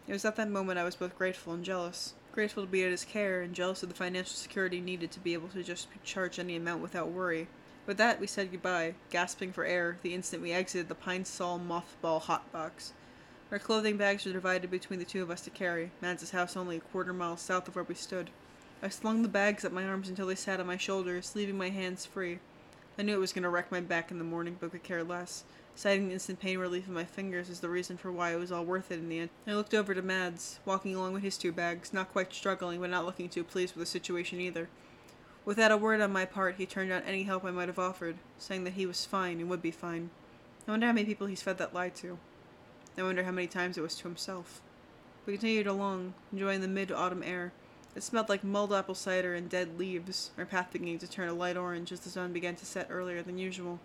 It 0.07 0.13
was 0.13 0.25
at 0.25 0.35
that 0.35 0.49
moment 0.49 0.79
I 0.79 0.83
was 0.83 0.95
both 0.95 1.17
grateful 1.17 1.53
and 1.53 1.63
jealous. 1.63 2.13
Grateful 2.31 2.65
to 2.65 2.71
be 2.71 2.83
at 2.83 2.91
his 2.91 3.05
care, 3.05 3.41
and 3.41 3.53
jealous 3.53 3.83
of 3.83 3.89
the 3.89 3.95
financial 3.95 4.35
security 4.35 4.81
needed 4.81 5.11
to 5.11 5.19
be 5.19 5.33
able 5.33 5.47
to 5.49 5.63
just 5.63 5.87
charge 6.03 6.37
any 6.37 6.55
amount 6.55 6.81
without 6.81 7.09
worry. 7.09 7.47
With 7.85 7.97
that, 7.97 8.19
we 8.19 8.27
said 8.27 8.51
goodbye, 8.51 8.95
gasping 9.09 9.53
for 9.53 9.63
air 9.63 9.97
the 10.01 10.13
instant 10.13 10.41
we 10.41 10.51
exited 10.51 10.89
the 10.89 10.95
Pine 10.95 11.25
Sol 11.25 11.59
mothball 11.59 12.21
hot 12.21 12.51
box. 12.51 12.93
Our 13.51 13.59
clothing 13.59 13.97
bags 13.97 14.25
were 14.25 14.33
divided 14.33 14.71
between 14.71 14.99
the 14.99 15.05
two 15.05 15.21
of 15.21 15.29
us 15.29 15.41
to 15.41 15.51
carry, 15.51 15.91
Mads' 16.01 16.31
house 16.31 16.57
only 16.57 16.77
a 16.77 16.81
quarter 16.81 17.13
mile 17.13 17.37
south 17.37 17.67
of 17.67 17.75
where 17.75 17.85
we 17.85 17.95
stood. 17.95 18.31
I 18.85 18.89
slung 18.89 19.23
the 19.23 19.27
bags 19.27 19.65
up 19.65 19.71
my 19.71 19.83
arms 19.83 20.09
until 20.09 20.27
they 20.27 20.35
sat 20.35 20.59
on 20.59 20.67
my 20.67 20.77
shoulders, 20.77 21.35
leaving 21.35 21.57
my 21.57 21.69
hands 21.69 22.05
free. 22.05 22.37
I 22.99 23.01
knew 23.01 23.15
it 23.15 23.19
was 23.19 23.33
going 23.33 23.41
to 23.41 23.49
wreck 23.49 23.71
my 23.71 23.79
back 23.79 24.11
in 24.11 24.19
the 24.19 24.23
morning, 24.23 24.57
but 24.59 24.71
could 24.71 24.83
care 24.83 25.03
less 25.03 25.43
citing 25.73 26.07
the 26.07 26.13
instant 26.13 26.39
pain 26.39 26.59
relief 26.59 26.87
in 26.87 26.93
my 26.93 27.03
fingers 27.03 27.49
as 27.49 27.61
the 27.61 27.67
reason 27.67 27.97
for 27.97 28.11
why 28.11 28.31
it 28.31 28.39
was 28.39 28.51
all 28.51 28.63
worth 28.63 28.91
it 28.91 28.99
in 28.99 29.09
the 29.09 29.17
end. 29.17 29.29
I 29.47 29.53
looked 29.53 29.73
over 29.73 29.95
to 29.95 30.03
Mads, 30.03 30.59
walking 30.65 30.93
along 30.93 31.13
with 31.13 31.23
his 31.23 31.35
two 31.35 31.51
bags, 31.51 31.93
not 31.93 32.13
quite 32.13 32.31
struggling, 32.31 32.79
but 32.79 32.91
not 32.91 33.07
looking 33.07 33.27
too 33.27 33.43
pleased 33.43 33.75
with 33.75 33.81
the 33.81 33.91
situation 33.91 34.39
either. 34.39 34.69
Without 35.45 35.71
a 35.71 35.77
word 35.77 35.99
on 35.99 36.13
my 36.13 36.25
part, 36.25 36.55
he 36.57 36.67
turned 36.67 36.91
down 36.91 37.01
any 37.07 37.23
help 37.23 37.43
I 37.43 37.49
might 37.49 37.67
have 37.69 37.79
offered, 37.79 38.17
saying 38.37 38.65
that 38.65 38.73
he 38.73 38.85
was 38.85 39.03
fine 39.03 39.39
and 39.39 39.49
would 39.49 39.63
be 39.63 39.71
fine. 39.71 40.11
I 40.67 40.71
wonder 40.71 40.85
how 40.85 40.93
many 40.93 41.07
people 41.07 41.25
he's 41.25 41.41
fed 41.41 41.57
that 41.57 41.73
lie 41.73 41.89
to. 41.89 42.19
I 42.99 43.01
wonder 43.01 43.23
how 43.23 43.31
many 43.31 43.47
times 43.47 43.79
it 43.79 43.81
was 43.81 43.95
to 43.95 44.03
himself. 44.07 44.61
We 45.25 45.33
continued 45.33 45.67
along, 45.67 46.13
enjoying 46.31 46.61
the 46.61 46.67
mid-autumn 46.67 47.23
air. 47.23 47.51
It 47.95 48.03
smelled 48.03 48.27
like 48.27 48.43
mulled 48.43 48.73
apple 48.73 48.93
cider 48.93 49.33
and 49.33 49.49
dead 49.49 49.79
leaves, 49.79 50.31
our 50.37 50.45
path 50.45 50.69
beginning 50.73 50.99
to 50.99 51.07
turn 51.07 51.29
a 51.29 51.33
light 51.33 51.55
orange 51.55 51.93
as 51.93 52.01
the 52.01 52.09
sun 52.09 52.33
began 52.33 52.55
to 52.57 52.65
set 52.65 52.87
earlier 52.89 53.21
than 53.21 53.37
usual. 53.37 53.79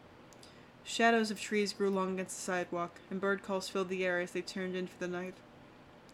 Shadows 0.83 1.31
of 1.31 1.41
trees 1.41 1.73
grew 1.73 1.91
long 1.91 2.15
against 2.15 2.37
the 2.37 2.43
sidewalk, 2.43 2.99
and 3.09 3.21
bird 3.21 3.45
calls 3.45 3.69
filled 3.69 3.89
the 3.89 4.05
air 4.05 4.19
as 4.19 4.33
they 4.33 4.43
turned 4.43 4.75
in 4.75 4.89
for 4.89 4.99
the 4.99 5.07
night. 5.07 5.35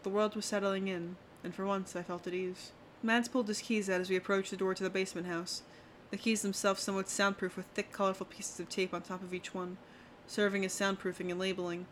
The 0.03 0.09
world 0.09 0.35
was 0.35 0.45
settling 0.45 0.87
in, 0.87 1.15
and 1.43 1.55
for 1.55 1.65
once 1.65 1.95
I 1.95 2.03
felt 2.03 2.27
at 2.27 2.33
ease. 2.33 2.71
Mads 3.01 3.27
pulled 3.27 3.47
his 3.47 3.61
keys 3.61 3.89
out 3.89 4.01
as 4.01 4.09
we 4.09 4.15
approached 4.15 4.51
the 4.51 4.57
door 4.57 4.75
to 4.75 4.83
the 4.83 4.89
basement 4.89 5.27
house. 5.27 5.63
the 6.11 6.17
keys 6.17 6.41
themselves 6.41 6.81
somewhat 6.81 7.09
soundproof 7.09 7.57
with 7.57 7.65
thick, 7.67 7.91
colorful 7.91 8.25
pieces 8.25 8.59
of 8.59 8.69
tape 8.69 8.93
on 8.93 9.01
top 9.01 9.21
of 9.21 9.33
each 9.33 9.53
one, 9.53 9.77
serving 10.25 10.63
as 10.63 10.73
soundproofing 10.73 11.29
and 11.31 11.39
labeling. 11.39 11.85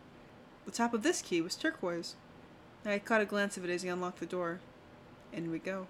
The 0.66 0.72
top 0.72 0.94
of 0.94 1.04
this 1.04 1.22
key 1.22 1.42
was 1.42 1.56
turquoise. 1.56 2.16
I 2.86 3.00
caught 3.00 3.22
a 3.22 3.26
glance 3.26 3.58
of 3.58 3.66
it 3.66 3.72
as 3.72 3.82
he 3.82 3.90
unlocked 3.90 4.20
the 4.20 4.26
door. 4.26 4.60
In 5.36 5.52
we 5.52 5.60
go. 5.60 5.88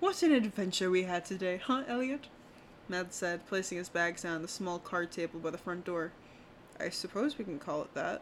What 0.00 0.22
an 0.22 0.30
adventure 0.30 0.90
we 0.90 1.04
had 1.04 1.24
today, 1.24 1.56
huh, 1.56 1.84
Elliot? 1.88 2.26
Mads 2.90 3.16
said, 3.16 3.46
placing 3.46 3.78
his 3.78 3.88
bags 3.88 4.20
down 4.20 4.36
on 4.36 4.42
the 4.42 4.48
small 4.48 4.78
card 4.78 5.10
table 5.10 5.40
by 5.40 5.48
the 5.48 5.56
front 5.56 5.86
door. 5.86 6.12
I 6.78 6.90
suppose 6.90 7.38
we 7.38 7.46
can 7.46 7.58
call 7.58 7.80
it 7.80 7.94
that. 7.94 8.20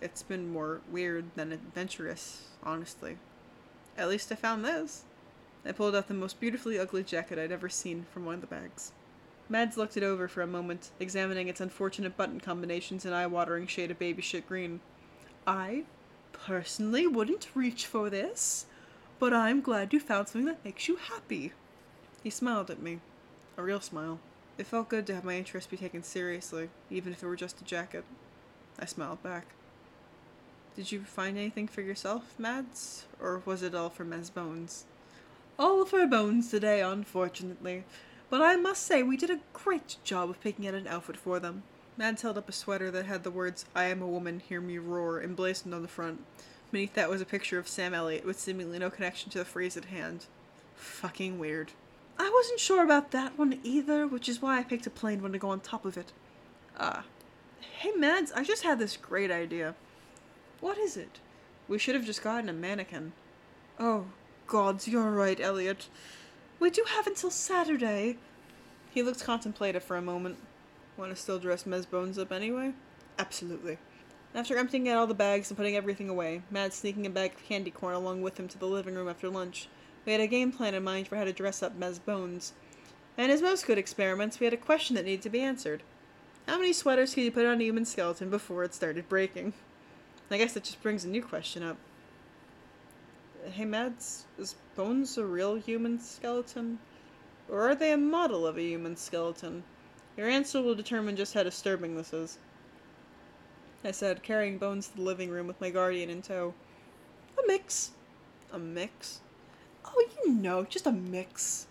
It's 0.00 0.22
been 0.22 0.50
more 0.50 0.80
weird 0.90 1.26
than 1.34 1.52
adventurous, 1.52 2.48
honestly. 2.62 3.18
At 3.98 4.08
least 4.08 4.32
I 4.32 4.36
found 4.36 4.64
this. 4.64 5.04
I 5.66 5.72
pulled 5.72 5.94
out 5.94 6.08
the 6.08 6.14
most 6.14 6.40
beautifully 6.40 6.78
ugly 6.78 7.02
jacket 7.02 7.38
I'd 7.38 7.52
ever 7.52 7.68
seen 7.68 8.06
from 8.14 8.24
one 8.24 8.36
of 8.36 8.40
the 8.40 8.46
bags. 8.46 8.92
Mads 9.50 9.76
looked 9.76 9.98
it 9.98 10.02
over 10.02 10.26
for 10.26 10.40
a 10.40 10.46
moment, 10.46 10.90
examining 10.98 11.48
its 11.48 11.60
unfortunate 11.60 12.16
button 12.16 12.40
combinations 12.40 13.04
and 13.04 13.14
eye-watering 13.14 13.66
shade 13.66 13.90
of 13.90 13.98
baby 13.98 14.22
shit 14.22 14.48
green. 14.48 14.80
I 15.46 15.84
personally 16.32 17.06
wouldn't 17.06 17.48
reach 17.54 17.84
for 17.84 18.08
this, 18.08 18.64
but 19.20 19.34
I'm 19.34 19.60
glad 19.60 19.92
you 19.92 20.00
found 20.00 20.28
something 20.28 20.46
that 20.46 20.64
makes 20.64 20.88
you 20.88 20.96
happy. 20.96 21.52
He 22.22 22.30
smiled 22.30 22.70
at 22.70 22.82
me. 22.82 23.00
A 23.58 23.62
real 23.62 23.80
smile. 23.80 24.18
It 24.56 24.66
felt 24.66 24.88
good 24.88 25.06
to 25.06 25.14
have 25.14 25.24
my 25.24 25.36
interest 25.36 25.70
be 25.70 25.76
taken 25.76 26.02
seriously, 26.02 26.70
even 26.90 27.12
if 27.12 27.22
it 27.22 27.26
were 27.26 27.36
just 27.36 27.60
a 27.60 27.64
jacket. 27.64 28.04
I 28.78 28.86
smiled 28.86 29.22
back. 29.22 29.46
Did 30.74 30.90
you 30.90 31.02
find 31.02 31.36
anything 31.36 31.68
for 31.68 31.82
yourself, 31.82 32.34
Mads? 32.38 33.04
Or 33.20 33.42
was 33.44 33.62
it 33.62 33.74
all 33.74 33.90
for 33.90 34.04
Mes 34.04 34.30
Bones? 34.30 34.86
All 35.58 35.84
for 35.84 36.06
Bones 36.06 36.50
today, 36.50 36.80
unfortunately. 36.80 37.84
But 38.30 38.40
I 38.40 38.56
must 38.56 38.86
say, 38.86 39.02
we 39.02 39.18
did 39.18 39.30
a 39.30 39.40
great 39.52 39.96
job 40.02 40.30
of 40.30 40.40
picking 40.40 40.66
out 40.66 40.74
an 40.74 40.86
outfit 40.86 41.18
for 41.18 41.38
them. 41.38 41.64
Mads 41.98 42.22
held 42.22 42.38
up 42.38 42.48
a 42.48 42.52
sweater 42.52 42.90
that 42.90 43.04
had 43.04 43.24
the 43.24 43.30
words, 43.30 43.66
I 43.74 43.84
am 43.84 44.00
a 44.00 44.06
woman, 44.06 44.40
hear 44.40 44.62
me 44.62 44.78
roar, 44.78 45.22
emblazoned 45.22 45.74
on 45.74 45.82
the 45.82 45.88
front. 45.88 46.24
Beneath 46.70 46.94
that 46.94 47.10
was 47.10 47.20
a 47.20 47.26
picture 47.26 47.58
of 47.58 47.68
Sam 47.68 47.94
Elliott 47.94 48.24
with 48.24 48.38
seemingly 48.38 48.78
no 48.78 48.90
connection 48.90 49.30
to 49.30 49.38
the 49.38 49.44
phrase 49.44 49.76
at 49.76 49.86
hand. 49.86 50.26
Fucking 50.76 51.38
weird. 51.38 51.72
I 52.18 52.30
wasn't 52.32 52.60
sure 52.60 52.84
about 52.84 53.10
that 53.10 53.38
one 53.38 53.58
either, 53.64 54.06
which 54.06 54.28
is 54.28 54.40
why 54.40 54.58
I 54.58 54.62
picked 54.62 54.86
a 54.86 54.90
plain 54.90 55.22
one 55.22 55.32
to 55.32 55.38
go 55.38 55.48
on 55.48 55.60
top 55.60 55.84
of 55.84 55.96
it. 55.96 56.12
Ah. 56.78 57.04
Hey 57.78 57.92
Mads, 57.92 58.30
I 58.32 58.44
just 58.44 58.62
had 58.62 58.78
this 58.78 58.96
great 58.96 59.30
idea. 59.30 59.74
What 60.60 60.78
is 60.78 60.96
it? 60.96 61.18
We 61.66 61.78
should 61.78 61.94
have 61.94 62.04
just 62.04 62.22
gotten 62.22 62.48
a 62.48 62.52
mannequin. 62.52 63.12
Oh, 63.78 64.06
gods, 64.46 64.86
you're 64.86 65.10
right, 65.10 65.40
Elliot. 65.40 65.88
We 66.58 66.70
do 66.70 66.84
have 66.86 67.06
until 67.06 67.30
Saturday. 67.30 68.18
He 68.90 69.02
looked 69.02 69.24
contemplative 69.24 69.82
for 69.82 69.96
a 69.96 70.02
moment. 70.02 70.36
Want 70.96 71.10
to 71.10 71.16
still 71.20 71.38
dress 71.38 71.64
Mes 71.64 71.86
Bones 71.86 72.18
up 72.18 72.32
anyway? 72.32 72.74
Absolutely. 73.18 73.78
After 74.32 74.56
emptying 74.56 74.88
out 74.88 74.96
all 74.96 75.06
the 75.08 75.14
bags 75.14 75.50
and 75.50 75.56
putting 75.56 75.74
everything 75.74 76.08
away, 76.08 76.42
Mads 76.50 76.76
sneaking 76.76 77.04
a 77.04 77.10
bag 77.10 77.32
of 77.32 77.44
candy 77.44 77.72
corn 77.72 77.94
along 77.94 78.22
with 78.22 78.38
him 78.38 78.46
to 78.48 78.58
the 78.58 78.66
living 78.66 78.94
room 78.94 79.08
after 79.08 79.28
lunch, 79.28 79.68
we 80.06 80.12
had 80.12 80.20
a 80.20 80.28
game 80.28 80.52
plan 80.52 80.74
in 80.74 80.84
mind 80.84 81.08
for 81.08 81.16
how 81.16 81.24
to 81.24 81.32
dress 81.32 81.64
up 81.64 81.74
Mes 81.74 81.98
Bones. 81.98 82.52
And 83.18 83.32
as 83.32 83.42
most 83.42 83.66
good 83.66 83.76
experiments, 83.76 84.38
we 84.38 84.44
had 84.44 84.54
a 84.54 84.56
question 84.56 84.94
that 84.94 85.04
needed 85.04 85.22
to 85.22 85.30
be 85.30 85.40
answered. 85.40 85.82
How 86.46 86.58
many 86.58 86.72
sweaters 86.72 87.12
could 87.12 87.24
you 87.24 87.32
put 87.32 87.44
on 87.44 87.60
a 87.60 87.64
human 87.64 87.84
skeleton 87.84 88.30
before 88.30 88.62
it 88.62 88.72
started 88.72 89.08
breaking? 89.08 89.52
I 90.30 90.38
guess 90.38 90.52
that 90.52 90.62
just 90.62 90.80
brings 90.80 91.04
a 91.04 91.08
new 91.08 91.22
question 91.22 91.64
up. 91.64 91.76
Hey 93.50 93.64
Mads, 93.64 94.26
is 94.38 94.54
Bones 94.76 95.18
a 95.18 95.24
real 95.26 95.56
human 95.56 95.98
skeleton? 95.98 96.78
Or 97.48 97.68
are 97.68 97.74
they 97.74 97.92
a 97.92 97.96
model 97.96 98.46
of 98.46 98.56
a 98.56 98.62
human 98.62 98.96
skeleton? 98.96 99.64
Your 100.16 100.28
answer 100.28 100.62
will 100.62 100.76
determine 100.76 101.16
just 101.16 101.34
how 101.34 101.42
disturbing 101.42 101.96
this 101.96 102.12
is. 102.12 102.38
I 103.84 103.92
said, 103.92 104.22
carrying 104.22 104.58
Bones 104.58 104.88
to 104.88 104.96
the 104.96 105.02
living 105.02 105.30
room 105.30 105.46
with 105.46 105.60
my 105.60 105.70
guardian 105.70 106.10
in 106.10 106.22
tow. 106.22 106.54
A 107.38 107.46
mix. 107.46 107.92
A 108.52 108.58
mix? 108.58 109.20
Oh, 109.84 110.06
you 110.24 110.32
know, 110.32 110.64
just 110.64 110.86
a 110.86 110.92
mix. 110.92 111.66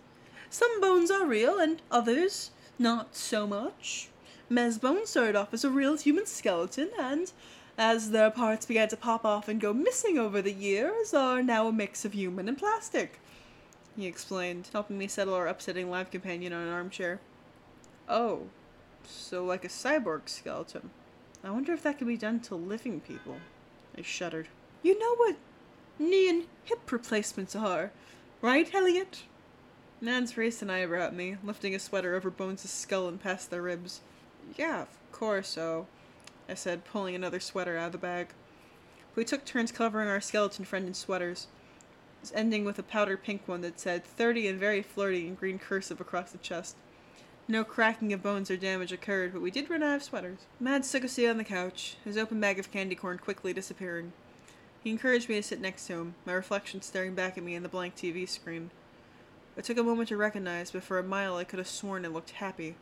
Some 0.49 0.81
bones 0.81 1.11
are 1.11 1.25
real, 1.25 1.59
and 1.59 1.81
others 1.91 2.51
not 2.79 3.15
so 3.15 3.45
much. 3.45 4.09
Mes 4.49 4.79
Bones 4.79 5.09
started 5.09 5.35
off 5.35 5.53
as 5.53 5.63
a 5.63 5.69
real 5.69 5.95
human 5.95 6.25
skeleton, 6.25 6.89
and 6.99 7.31
as 7.77 8.09
their 8.09 8.31
parts 8.31 8.65
began 8.65 8.87
to 8.89 8.97
pop 8.97 9.23
off 9.23 9.47
and 9.47 9.61
go 9.61 9.71
missing 9.73 10.17
over 10.17 10.41
the 10.41 10.51
years, 10.51 11.13
are 11.13 11.43
now 11.43 11.67
a 11.67 11.71
mix 11.71 12.03
of 12.03 12.13
human 12.13 12.47
and 12.47 12.57
plastic. 12.57 13.19
He 13.95 14.07
explained, 14.07 14.69
helping 14.73 14.97
me 14.97 15.07
settle 15.07 15.35
our 15.35 15.47
upsetting 15.47 15.91
live 15.91 16.09
companion 16.09 16.53
on 16.53 16.63
an 16.63 16.73
armchair. 16.73 17.19
Oh, 18.07 18.47
so 19.05 19.45
like 19.45 19.63
a 19.63 19.69
cyborg 19.69 20.27
skeleton. 20.27 20.89
I 21.43 21.51
wonder 21.51 21.73
if 21.73 21.83
that 21.83 21.97
could 21.97 22.07
be 22.07 22.17
done 22.17 22.39
to 22.41 22.55
living 22.55 22.99
people. 22.99 23.37
I 23.97 24.01
shuddered. 24.01 24.47
You 24.83 24.97
know 24.99 25.15
what 25.15 25.35
knee 25.99 26.29
and 26.29 26.45
hip 26.63 26.91
replacements 26.91 27.55
are, 27.55 27.91
right, 28.41 28.73
Elliot? 28.73 29.23
Mads 30.01 30.37
raised 30.37 30.61
an 30.63 30.69
eyebrow 30.69 31.07
at 31.07 31.15
me, 31.15 31.35
lifting 31.43 31.75
a 31.75 31.79
sweater 31.79 32.15
over 32.15 32.29
Bones' 32.29 32.69
skull 32.69 33.07
and 33.09 33.21
past 33.21 33.49
their 33.49 33.61
ribs. 33.61 33.99
Yeah, 34.57 34.83
of 34.83 34.87
course, 35.11 35.57
oh. 35.57 35.87
I 36.47 36.53
said, 36.53 36.85
pulling 36.85 37.15
another 37.15 37.39
sweater 37.39 37.77
out 37.77 37.87
of 37.87 37.91
the 37.91 37.97
bag. 37.97 38.29
We 39.15 39.25
took 39.25 39.43
turns 39.43 39.71
covering 39.71 40.07
our 40.07 40.21
skeleton 40.21 40.65
friend 40.65 40.87
in 40.87 40.93
sweaters, 40.93 41.47
ending 42.33 42.63
with 42.63 42.79
a 42.79 42.83
powder 42.83 43.17
pink 43.17 43.41
one 43.45 43.61
that 43.61 43.79
said 43.79 44.05
30 44.05 44.47
and 44.47 44.59
very 44.59 44.81
flirty 44.81 45.27
in 45.27 45.35
green 45.35 45.59
cursive 45.59 45.99
across 45.99 46.31
the 46.31 46.37
chest. 46.37 46.75
No 47.51 47.63
cracking 47.63 48.13
of 48.13 48.21
bones 48.21 48.51
or 48.51 48.57
damage 48.57 48.91
occurred, 48.91 49.33
but 49.33 49.41
we 49.41 49.49
did 49.49 49.71
run 49.71 49.81
out 49.81 49.95
of 49.95 50.03
sweaters. 50.03 50.41
Mads 50.59 50.91
took 50.91 51.03
a 51.03 51.07
seat 51.07 51.27
on 51.27 51.37
the 51.37 51.43
couch, 51.43 51.97
his 52.05 52.15
open 52.15 52.39
bag 52.39 52.59
of 52.59 52.69
candy 52.69 52.93
corn 52.93 53.17
quickly 53.17 53.53
disappearing. 53.53 54.13
He 54.83 54.91
encouraged 54.91 55.27
me 55.27 55.33
to 55.33 55.41
sit 55.41 55.59
next 55.59 55.87
to 55.87 55.93
him, 55.93 56.15
my 56.27 56.33
reflection 56.33 56.83
staring 56.83 57.15
back 57.15 57.39
at 57.39 57.43
me 57.43 57.55
in 57.55 57.63
the 57.63 57.67
blank 57.67 57.95
TV 57.95 58.29
screen. 58.29 58.69
It 59.57 59.65
took 59.65 59.79
a 59.79 59.83
moment 59.83 60.09
to 60.09 60.15
recognize, 60.17 60.69
but 60.69 60.83
for 60.83 60.99
a 60.99 61.03
mile 61.03 61.37
I 61.37 61.43
could 61.43 61.57
have 61.57 61.67
sworn 61.67 62.05
it 62.05 62.13
looked 62.13 62.29
happy. 62.29 62.75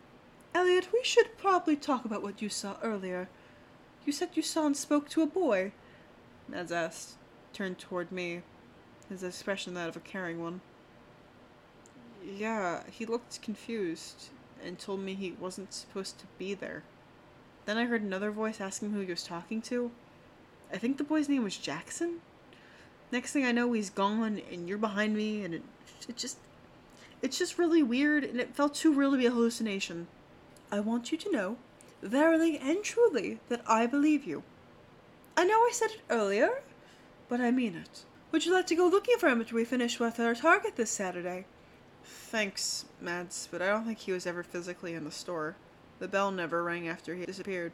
Elliot, 0.54 0.90
we 0.92 1.02
should 1.02 1.38
probably 1.38 1.78
talk 1.78 2.04
about 2.04 2.22
what 2.22 2.42
you 2.42 2.50
saw 2.50 2.76
earlier. 2.84 3.30
You 4.06 4.12
said 4.12 4.32
you 4.34 4.44
saw 4.44 4.66
and 4.66 4.76
spoke 4.76 5.08
to 5.12 5.22
a 5.22 5.28
boy. 5.28 5.72
Mads 6.46 6.74
asked, 6.74 7.14
turned 7.54 7.80
toward 7.80 8.12
me, 8.12 8.42
his 9.08 9.24
expression 9.24 9.76
that 9.76 9.88
of 9.88 9.96
a 9.96 10.02
caring 10.02 10.42
one. 10.42 10.60
Yeah, 12.22 12.84
he 12.92 13.06
looked 13.06 13.42
confused 13.42 14.32
and 14.66 14.78
told 14.78 15.00
me 15.00 15.14
he 15.14 15.32
wasn't 15.32 15.74
supposed 15.74 16.20
to 16.20 16.26
be 16.38 16.54
there. 16.54 16.84
Then 17.66 17.78
I 17.78 17.86
heard 17.86 18.02
another 18.02 18.32
voice 18.32 18.62
asking 18.62 18.92
who 18.92 19.02
he 19.02 19.10
was 19.10 19.24
talking 19.24 19.62
to. 19.64 19.92
I 20.72 20.78
think 20.78 20.98
the 20.98 21.04
boy's 21.04 21.30
name 21.30 21.44
was 21.44 21.58
Jackson. 21.58 22.22
Next 23.12 23.32
thing 23.32 23.46
I 23.46 23.52
know, 23.52 23.72
he's 23.74 23.90
gone, 23.90 24.42
and 24.52 24.68
you're 24.68 24.78
behind 24.78 25.16
me, 25.16 25.44
and 25.44 25.54
it, 25.54 25.64
it 26.10 26.18
just, 26.18 26.38
it's 27.22 27.38
just 27.38 27.58
really 27.58 27.84
weird, 27.84 28.24
and 28.24 28.40
it 28.40 28.56
felt 28.56 28.76
too 28.76 28.94
real 28.94 29.12
to 29.12 29.18
be 29.18 29.26
a 29.26 29.32
hallucination. 29.32 30.08
I 30.72 30.82
want 30.82 31.12
you 31.12 31.18
to 31.18 31.32
know 31.32 31.58
verily 32.02 32.58
and 32.58 32.84
truly, 32.84 33.40
that 33.50 33.62
I 33.68 33.86
believe 33.86 34.24
you. 34.24 34.44
I 35.36 35.46
know 35.46 35.56
I 35.56 35.72
said 35.74 35.92
it 35.92 36.02
earlier, 36.10 36.62
but 37.30 37.42
I 37.42 37.52
mean 37.52 37.76
it. 37.76 38.04
Would 38.32 38.46
you 38.46 38.54
like 38.54 38.68
to 38.68 38.76
go 38.76 38.88
looking 38.88 39.18
for 39.18 39.30
him 39.30 39.42
after 39.42 39.56
we 39.56 39.66
finish 39.66 40.00
with 40.00 40.20
our 40.20 40.36
target 40.36 40.76
this 40.76 40.92
Saturday? 40.92 41.46
Thanks, 42.08 42.86
Mads, 43.02 43.50
but 43.52 43.62
I 43.62 43.68
don't 43.68 43.86
think 43.86 44.00
he 44.00 44.12
was 44.12 44.26
ever 44.26 44.42
physically 44.42 44.94
in 44.94 45.04
the 45.04 45.12
store. 45.12 45.56
The 46.00 46.08
bell 46.08 46.32
never 46.32 46.64
rang 46.64 46.88
after 46.88 47.16
he 47.16 47.26
disappeared. 47.26 47.74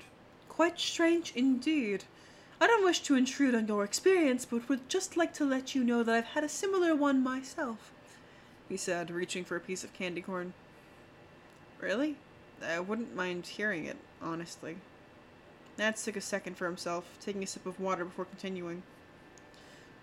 Quite 0.49 0.79
strange 0.79 1.33
indeed. 1.35 2.05
I 2.59 2.67
don't 2.67 2.85
wish 2.85 3.01
to 3.01 3.15
intrude 3.15 3.55
on 3.55 3.67
your 3.67 3.83
experience, 3.83 4.45
but 4.45 4.69
would 4.69 4.89
just 4.89 5.17
like 5.17 5.33
to 5.33 5.45
let 5.45 5.75
you 5.75 5.83
know 5.83 6.03
that 6.03 6.15
I've 6.15 6.25
had 6.25 6.43
a 6.43 6.49
similar 6.49 6.95
one 6.95 7.23
myself, 7.23 7.91
he 8.69 8.77
said, 8.77 9.11
reaching 9.11 9.43
for 9.43 9.55
a 9.55 9.59
piece 9.59 9.83
of 9.83 9.93
candy 9.93 10.21
corn. 10.21 10.53
Really? 11.79 12.15
I 12.65 12.79
wouldn't 12.79 13.15
mind 13.15 13.45
hearing 13.45 13.85
it, 13.85 13.97
honestly. 14.21 14.77
Mads 15.77 16.05
took 16.05 16.15
a 16.15 16.21
second 16.21 16.55
for 16.57 16.65
himself, 16.65 17.17
taking 17.19 17.43
a 17.43 17.47
sip 17.47 17.65
of 17.65 17.79
water 17.79 18.05
before 18.05 18.25
continuing. 18.25 18.83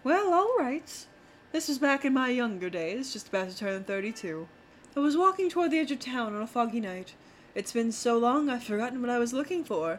Well, 0.05 0.33
all 0.33 0.57
right. 0.59 1.07
This 1.53 1.67
was 1.67 1.81
back 1.81 2.05
in 2.05 2.15
my 2.15 2.29
younger 2.29 2.71
days, 2.71 3.13
just 3.13 3.27
about 3.27 3.51
to 3.51 3.57
turn 3.57 3.83
32. 3.83 4.47
I 4.95 5.01
was 5.01 5.17
walking 5.17 5.51
toward 5.51 5.73
the 5.73 5.81
edge 5.81 5.91
of 5.91 5.99
town 5.99 6.33
on 6.33 6.43
a 6.43 6.47
foggy 6.47 6.79
night. 6.79 7.15
It's 7.57 7.73
been 7.73 7.91
so 7.91 8.17
long 8.17 8.49
I've 8.49 8.63
forgotten 8.63 9.01
what 9.01 9.11
I 9.11 9.19
was 9.19 9.33
looking 9.33 9.65
for, 9.65 9.99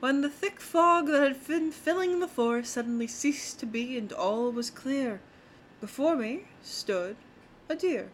when 0.00 0.22
the 0.22 0.30
thick 0.30 0.58
fog 0.58 1.08
that 1.08 1.20
had 1.20 1.46
been 1.46 1.70
filling 1.70 2.20
the 2.20 2.26
forest 2.26 2.72
suddenly 2.72 3.06
ceased 3.06 3.60
to 3.60 3.66
be 3.66 3.98
and 3.98 4.10
all 4.10 4.50
was 4.50 4.70
clear. 4.70 5.20
Before 5.82 6.16
me 6.16 6.44
stood 6.62 7.16
a 7.68 7.76
deer. 7.76 8.08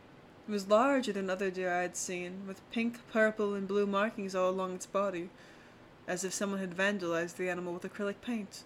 It 0.48 0.50
was 0.50 0.66
larger 0.66 1.12
than 1.12 1.30
other 1.30 1.52
deer 1.52 1.72
I 1.72 1.82
had 1.82 1.96
seen, 1.96 2.48
with 2.48 2.68
pink, 2.72 2.98
purple, 3.12 3.54
and 3.54 3.68
blue 3.68 3.86
markings 3.86 4.34
all 4.34 4.50
along 4.50 4.74
its 4.74 4.86
body, 4.86 5.30
as 6.08 6.24
if 6.24 6.34
someone 6.34 6.58
had 6.58 6.76
vandalized 6.76 7.36
the 7.36 7.48
animal 7.48 7.74
with 7.74 7.84
acrylic 7.84 8.20
paint. 8.20 8.64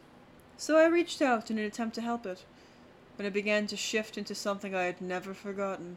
So 0.56 0.78
I 0.78 0.86
reached 0.86 1.20
out 1.20 1.50
in 1.50 1.58
an 1.58 1.66
attempt 1.66 1.94
to 1.96 2.00
help 2.00 2.24
it, 2.24 2.46
when 3.16 3.26
it 3.26 3.32
began 3.32 3.66
to 3.66 3.76
shift 3.76 4.18
into 4.18 4.34
something 4.34 4.74
I 4.74 4.84
had 4.84 5.00
never 5.00 5.32
forgotten. 5.32 5.96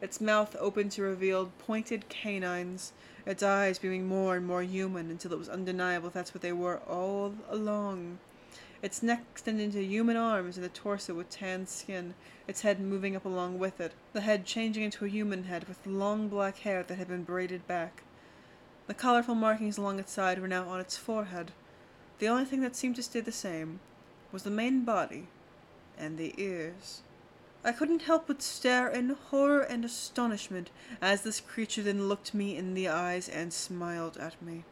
its 0.00 0.20
mouth 0.20 0.54
opened 0.60 0.92
to 0.92 1.02
reveal 1.02 1.50
pointed 1.58 2.08
canines, 2.08 2.92
its 3.24 3.42
eyes 3.42 3.78
beaming 3.78 4.06
more 4.06 4.36
and 4.36 4.46
more 4.46 4.62
human 4.62 5.10
until 5.10 5.32
it 5.32 5.38
was 5.38 5.48
undeniable 5.48 6.10
that's 6.10 6.32
what 6.32 6.42
they 6.42 6.52
were 6.52 6.78
all 6.88 7.34
along. 7.48 8.18
Its 8.82 9.02
neck 9.02 9.24
extended 9.32 9.64
into 9.64 9.82
human 9.82 10.16
arms 10.16 10.56
and 10.56 10.64
the 10.64 10.68
torso 10.68 11.14
with 11.14 11.30
tanned 11.30 11.68
skin, 11.68 12.14
its 12.46 12.60
head 12.60 12.78
moving 12.78 13.16
up 13.16 13.24
along 13.24 13.58
with 13.58 13.80
it, 13.80 13.92
the 14.12 14.20
head 14.20 14.44
changing 14.44 14.84
into 14.84 15.04
a 15.04 15.08
human 15.08 15.44
head 15.44 15.66
with 15.66 15.84
long 15.86 16.28
black 16.28 16.58
hair 16.58 16.82
that 16.84 16.96
had 16.96 17.08
been 17.08 17.24
braided 17.24 17.66
back. 17.66 18.02
The 18.86 18.94
colorful 18.94 19.34
markings 19.34 19.78
along 19.78 19.98
its 19.98 20.12
side 20.12 20.40
were 20.40 20.46
now 20.46 20.68
on 20.68 20.78
its 20.78 20.96
forehead. 20.96 21.50
The 22.20 22.28
only 22.28 22.44
thing 22.44 22.60
that 22.60 22.76
seemed 22.76 22.94
to 22.96 23.02
stay 23.02 23.20
the 23.20 23.32
same 23.32 23.80
was 24.30 24.44
the 24.44 24.50
main 24.50 24.84
body 24.84 25.26
and 25.98 26.18
the 26.18 26.34
ears. 26.36 27.02
I 27.64 27.72
couldn't 27.72 28.02
help 28.02 28.28
but 28.28 28.42
stare 28.42 28.88
in 28.88 29.08
horror 29.08 29.60
and 29.60 29.84
astonishment 29.84 30.70
as 31.02 31.22
this 31.22 31.40
creature 31.40 31.82
then 31.82 32.08
looked 32.08 32.32
me 32.32 32.56
in 32.56 32.74
the 32.74 32.88
eyes 32.88 33.28
and 33.28 33.52
smiled 33.52 34.16
at 34.16 34.40
me. 34.40 34.64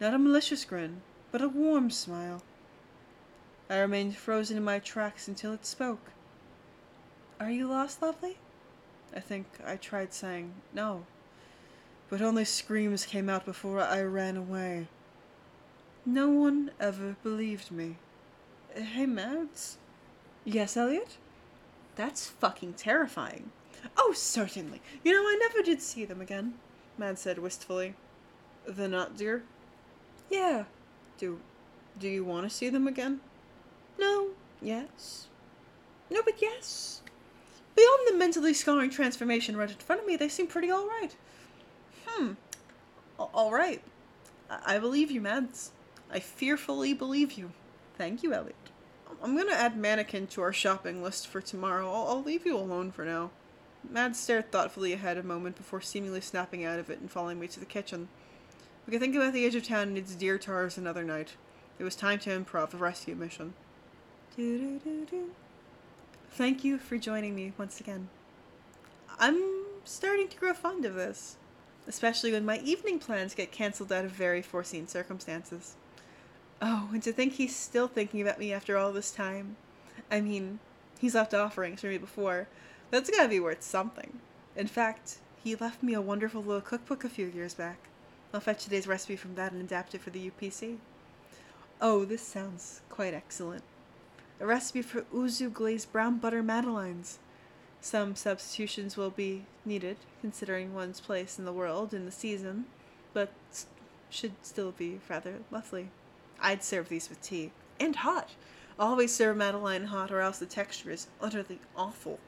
Not 0.00 0.14
a 0.14 0.18
malicious 0.18 0.64
grin, 0.64 1.02
but 1.32 1.42
a 1.42 1.48
warm 1.48 1.90
smile. 1.90 2.42
I 3.68 3.78
remained 3.78 4.16
frozen 4.16 4.56
in 4.56 4.64
my 4.64 4.78
tracks 4.78 5.26
until 5.28 5.52
it 5.52 5.66
spoke. 5.66 6.10
Are 7.40 7.50
you 7.50 7.66
lost, 7.66 8.02
lovely? 8.02 8.38
I 9.14 9.20
think 9.20 9.46
I 9.66 9.76
tried 9.76 10.14
saying 10.14 10.52
no, 10.72 11.04
but 12.08 12.22
only 12.22 12.44
screams 12.44 13.06
came 13.06 13.28
out 13.28 13.44
before 13.44 13.80
I 13.80 14.02
ran 14.02 14.36
away. 14.36 14.86
No 16.06 16.28
one 16.28 16.70
ever 16.78 17.16
believed 17.22 17.70
me. 17.70 17.96
Hey, 18.74 19.06
Mads? 19.06 19.78
Yes, 20.44 20.76
Elliot? 20.76 21.16
That's 21.94 22.28
fucking 22.28 22.74
terrifying. 22.74 23.50
Oh, 23.96 24.12
certainly. 24.14 24.80
You 25.04 25.12
know, 25.12 25.22
I 25.22 25.38
never 25.40 25.62
did 25.62 25.82
see 25.82 26.04
them 26.04 26.20
again, 26.20 26.54
Mads 26.98 27.20
said 27.20 27.38
wistfully. 27.38 27.94
The 28.66 28.88
nut 28.88 29.16
deer? 29.16 29.42
Yeah. 30.30 30.64
Do 31.18 31.40
do 31.98 32.08
you 32.08 32.24
want 32.24 32.48
to 32.48 32.54
see 32.54 32.68
them 32.68 32.86
again? 32.86 33.20
No. 33.98 34.28
Yes. 34.60 35.26
No, 36.10 36.22
but 36.22 36.40
yes. 36.40 37.02
Beyond 37.76 38.08
the 38.08 38.14
mentally 38.16 38.54
scarring 38.54 38.90
transformation 38.90 39.56
right 39.56 39.70
in 39.70 39.76
front 39.76 40.00
of 40.00 40.06
me, 40.06 40.16
they 40.16 40.28
seem 40.28 40.46
pretty 40.46 40.70
all 40.70 40.86
right. 40.86 41.14
Hmm. 42.06 42.32
All 43.18 43.52
right. 43.52 43.82
I 44.50 44.78
believe 44.78 45.10
you, 45.10 45.20
Mads. 45.20 45.72
I 46.10 46.20
fearfully 46.20 46.92
believe 46.92 47.32
you. 47.32 47.52
Thank 47.96 48.22
you, 48.22 48.34
Elliot. 48.34 48.61
I'm 49.22 49.36
gonna 49.36 49.52
add 49.52 49.76
mannequin 49.76 50.26
to 50.28 50.42
our 50.42 50.52
shopping 50.52 51.02
list 51.02 51.26
for 51.26 51.40
tomorrow. 51.40 51.90
I'll, 51.92 52.08
I'll 52.08 52.22
leave 52.22 52.46
you 52.46 52.56
alone 52.56 52.92
for 52.92 53.04
now. 53.04 53.30
Mads 53.88 54.18
stared 54.18 54.52
thoughtfully 54.52 54.92
ahead 54.92 55.18
a 55.18 55.22
moment 55.22 55.56
before 55.56 55.80
seemingly 55.80 56.20
snapping 56.20 56.64
out 56.64 56.78
of 56.78 56.88
it 56.90 57.00
and 57.00 57.10
following 57.10 57.40
me 57.40 57.48
to 57.48 57.60
the 57.60 57.66
kitchen. 57.66 58.08
We 58.86 58.92
could 58.92 59.00
think 59.00 59.16
about 59.16 59.32
the 59.32 59.44
edge 59.44 59.54
of 59.54 59.64
town 59.64 59.88
and 59.88 59.98
its 59.98 60.14
deer 60.14 60.38
tars 60.38 60.78
another 60.78 61.04
night. 61.04 61.36
It 61.78 61.84
was 61.84 61.96
time 61.96 62.18
to 62.20 62.30
improv 62.30 62.70
the 62.70 62.76
rescue 62.76 63.14
mission. 63.14 63.54
Thank 66.30 66.64
you 66.64 66.78
for 66.78 66.96
joining 66.96 67.34
me 67.34 67.52
once 67.58 67.80
again. 67.80 68.08
I'm 69.18 69.64
starting 69.84 70.28
to 70.28 70.36
grow 70.36 70.54
fond 70.54 70.84
of 70.84 70.94
this, 70.94 71.36
especially 71.86 72.32
when 72.32 72.44
my 72.44 72.58
evening 72.58 72.98
plans 72.98 73.34
get 73.34 73.52
cancelled 73.52 73.92
out 73.92 74.04
of 74.04 74.12
very 74.12 74.42
foreseen 74.42 74.86
circumstances. 74.86 75.76
Oh, 76.64 76.88
and 76.92 77.02
to 77.02 77.12
think 77.12 77.32
he's 77.32 77.56
still 77.56 77.88
thinking 77.88 78.22
about 78.22 78.38
me 78.38 78.52
after 78.52 78.78
all 78.78 78.92
this 78.92 79.10
time. 79.10 79.56
I 80.12 80.20
mean, 80.20 80.60
he's 81.00 81.16
left 81.16 81.34
offerings 81.34 81.80
for 81.80 81.88
me 81.88 81.98
before. 81.98 82.46
That's 82.92 83.10
gotta 83.10 83.28
be 83.28 83.40
worth 83.40 83.62
something. 83.62 84.20
In 84.54 84.68
fact, 84.68 85.18
he 85.42 85.56
left 85.56 85.82
me 85.82 85.92
a 85.92 86.00
wonderful 86.00 86.40
little 86.40 86.60
cookbook 86.60 87.02
a 87.02 87.08
few 87.08 87.26
years 87.26 87.52
back. 87.52 87.78
I'll 88.32 88.38
fetch 88.38 88.62
today's 88.62 88.86
recipe 88.86 89.16
from 89.16 89.34
that 89.34 89.50
and 89.50 89.60
adapt 89.60 89.96
it 89.96 90.02
for 90.02 90.10
the 90.10 90.30
UPC. 90.30 90.76
Oh, 91.80 92.04
this 92.04 92.22
sounds 92.22 92.80
quite 92.88 93.12
excellent. 93.12 93.64
A 94.38 94.46
recipe 94.46 94.82
for 94.82 95.02
yuzu 95.02 95.52
glazed 95.52 95.90
brown 95.90 96.18
butter 96.18 96.44
madeleines. 96.44 97.18
Some 97.80 98.14
substitutions 98.14 98.96
will 98.96 99.10
be 99.10 99.46
needed, 99.64 99.96
considering 100.20 100.74
one's 100.74 101.00
place 101.00 101.40
in 101.40 101.44
the 101.44 101.52
world 101.52 101.92
in 101.92 102.04
the 102.04 102.12
season, 102.12 102.66
but 103.12 103.32
should 104.10 104.34
still 104.42 104.70
be 104.70 105.00
rather 105.08 105.38
lovely. 105.50 105.88
I'd 106.42 106.62
serve 106.62 106.88
these 106.88 107.08
with 107.08 107.22
tea. 107.22 107.52
And 107.80 107.96
hot. 107.96 108.30
Always 108.78 109.14
serve 109.14 109.36
Madeleine 109.36 109.86
hot 109.86 110.10
or 110.10 110.20
else 110.20 110.38
the 110.38 110.46
texture 110.46 110.90
is 110.90 111.06
utterly 111.20 111.60
awful. 111.76 112.18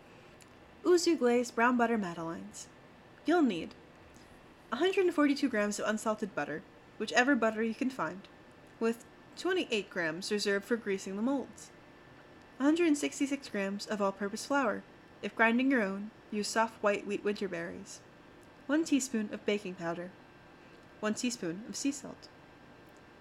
Yuzu 0.84 1.18
glazed 1.18 1.54
brown 1.54 1.76
butter 1.76 1.98
Madeleines. 1.98 2.68
You'll 3.26 3.42
need 3.42 3.74
142 4.70 5.48
grams 5.48 5.78
of 5.78 5.88
unsalted 5.88 6.34
butter, 6.34 6.62
whichever 6.98 7.34
butter 7.34 7.62
you 7.62 7.74
can 7.74 7.90
find, 7.90 8.20
with 8.78 9.04
28 9.38 9.90
grams 9.90 10.30
reserved 10.30 10.64
for 10.64 10.76
greasing 10.76 11.16
the 11.16 11.22
molds. 11.22 11.70
166 12.58 13.48
grams 13.48 13.86
of 13.86 14.00
all-purpose 14.00 14.46
flour. 14.46 14.82
If 15.22 15.34
grinding 15.34 15.70
your 15.70 15.82
own, 15.82 16.10
use 16.30 16.48
soft 16.48 16.82
white 16.82 17.06
wheat 17.06 17.24
winter 17.24 17.48
berries. 17.48 18.00
1 18.66 18.84
teaspoon 18.84 19.30
of 19.32 19.44
baking 19.46 19.74
powder. 19.74 20.10
1 21.00 21.14
teaspoon 21.14 21.62
of 21.68 21.76
sea 21.76 21.92
salt. 21.92 22.28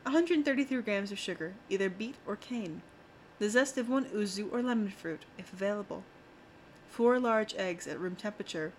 133 0.04 0.82
grams 0.82 1.12
of 1.12 1.20
sugar, 1.20 1.54
either 1.70 1.90
beet 1.90 2.16
or 2.28 2.36
cane. 2.36 2.82
The 3.40 3.50
zest 3.50 3.78
of 3.78 3.90
one 3.90 4.06
yuzu 4.06 4.52
or 4.52 4.62
lemon 4.62 4.90
fruit, 4.90 5.24
if 5.38 5.52
available. 5.52 6.04
4 6.90 7.20
large 7.20 7.56
eggs 7.56 7.88
at 7.88 8.00
room 8.00 8.16
temperature. 8.16 8.74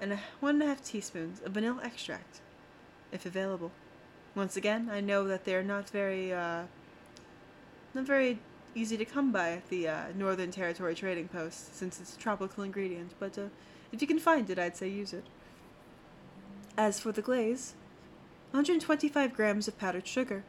And 0.00 0.18
1.5 0.42 0.84
teaspoons 0.84 1.40
of 1.40 1.52
vanilla 1.52 1.80
extract, 1.82 2.40
if 3.12 3.24
available. 3.26 3.70
Once 4.34 4.56
again, 4.56 4.88
I 4.90 5.00
know 5.00 5.26
that 5.26 5.44
they're 5.44 5.62
not 5.62 5.90
very, 5.90 6.32
uh, 6.32 6.64
not 7.94 8.04
very 8.04 8.38
easy 8.74 8.96
to 8.96 9.04
come 9.04 9.32
by 9.32 9.52
at 9.52 9.68
the 9.68 9.88
uh, 9.88 10.04
Northern 10.16 10.50
Territory 10.50 10.94
Trading 10.94 11.28
Post, 11.28 11.76
since 11.76 12.00
it's 12.00 12.14
a 12.14 12.18
tropical 12.18 12.62
ingredient, 12.64 13.12
but 13.18 13.36
uh, 13.38 13.46
if 13.92 14.00
you 14.00 14.06
can 14.06 14.18
find 14.18 14.48
it, 14.50 14.58
I'd 14.58 14.76
say 14.76 14.88
use 14.88 15.12
it. 15.12 15.24
As 16.76 17.00
for 17.00 17.12
the 17.12 17.22
glaze, 17.22 17.74
125 18.52 19.32
grams 19.32 19.68
of 19.68 19.78
powdered 19.78 20.06
sugar, 20.06 20.42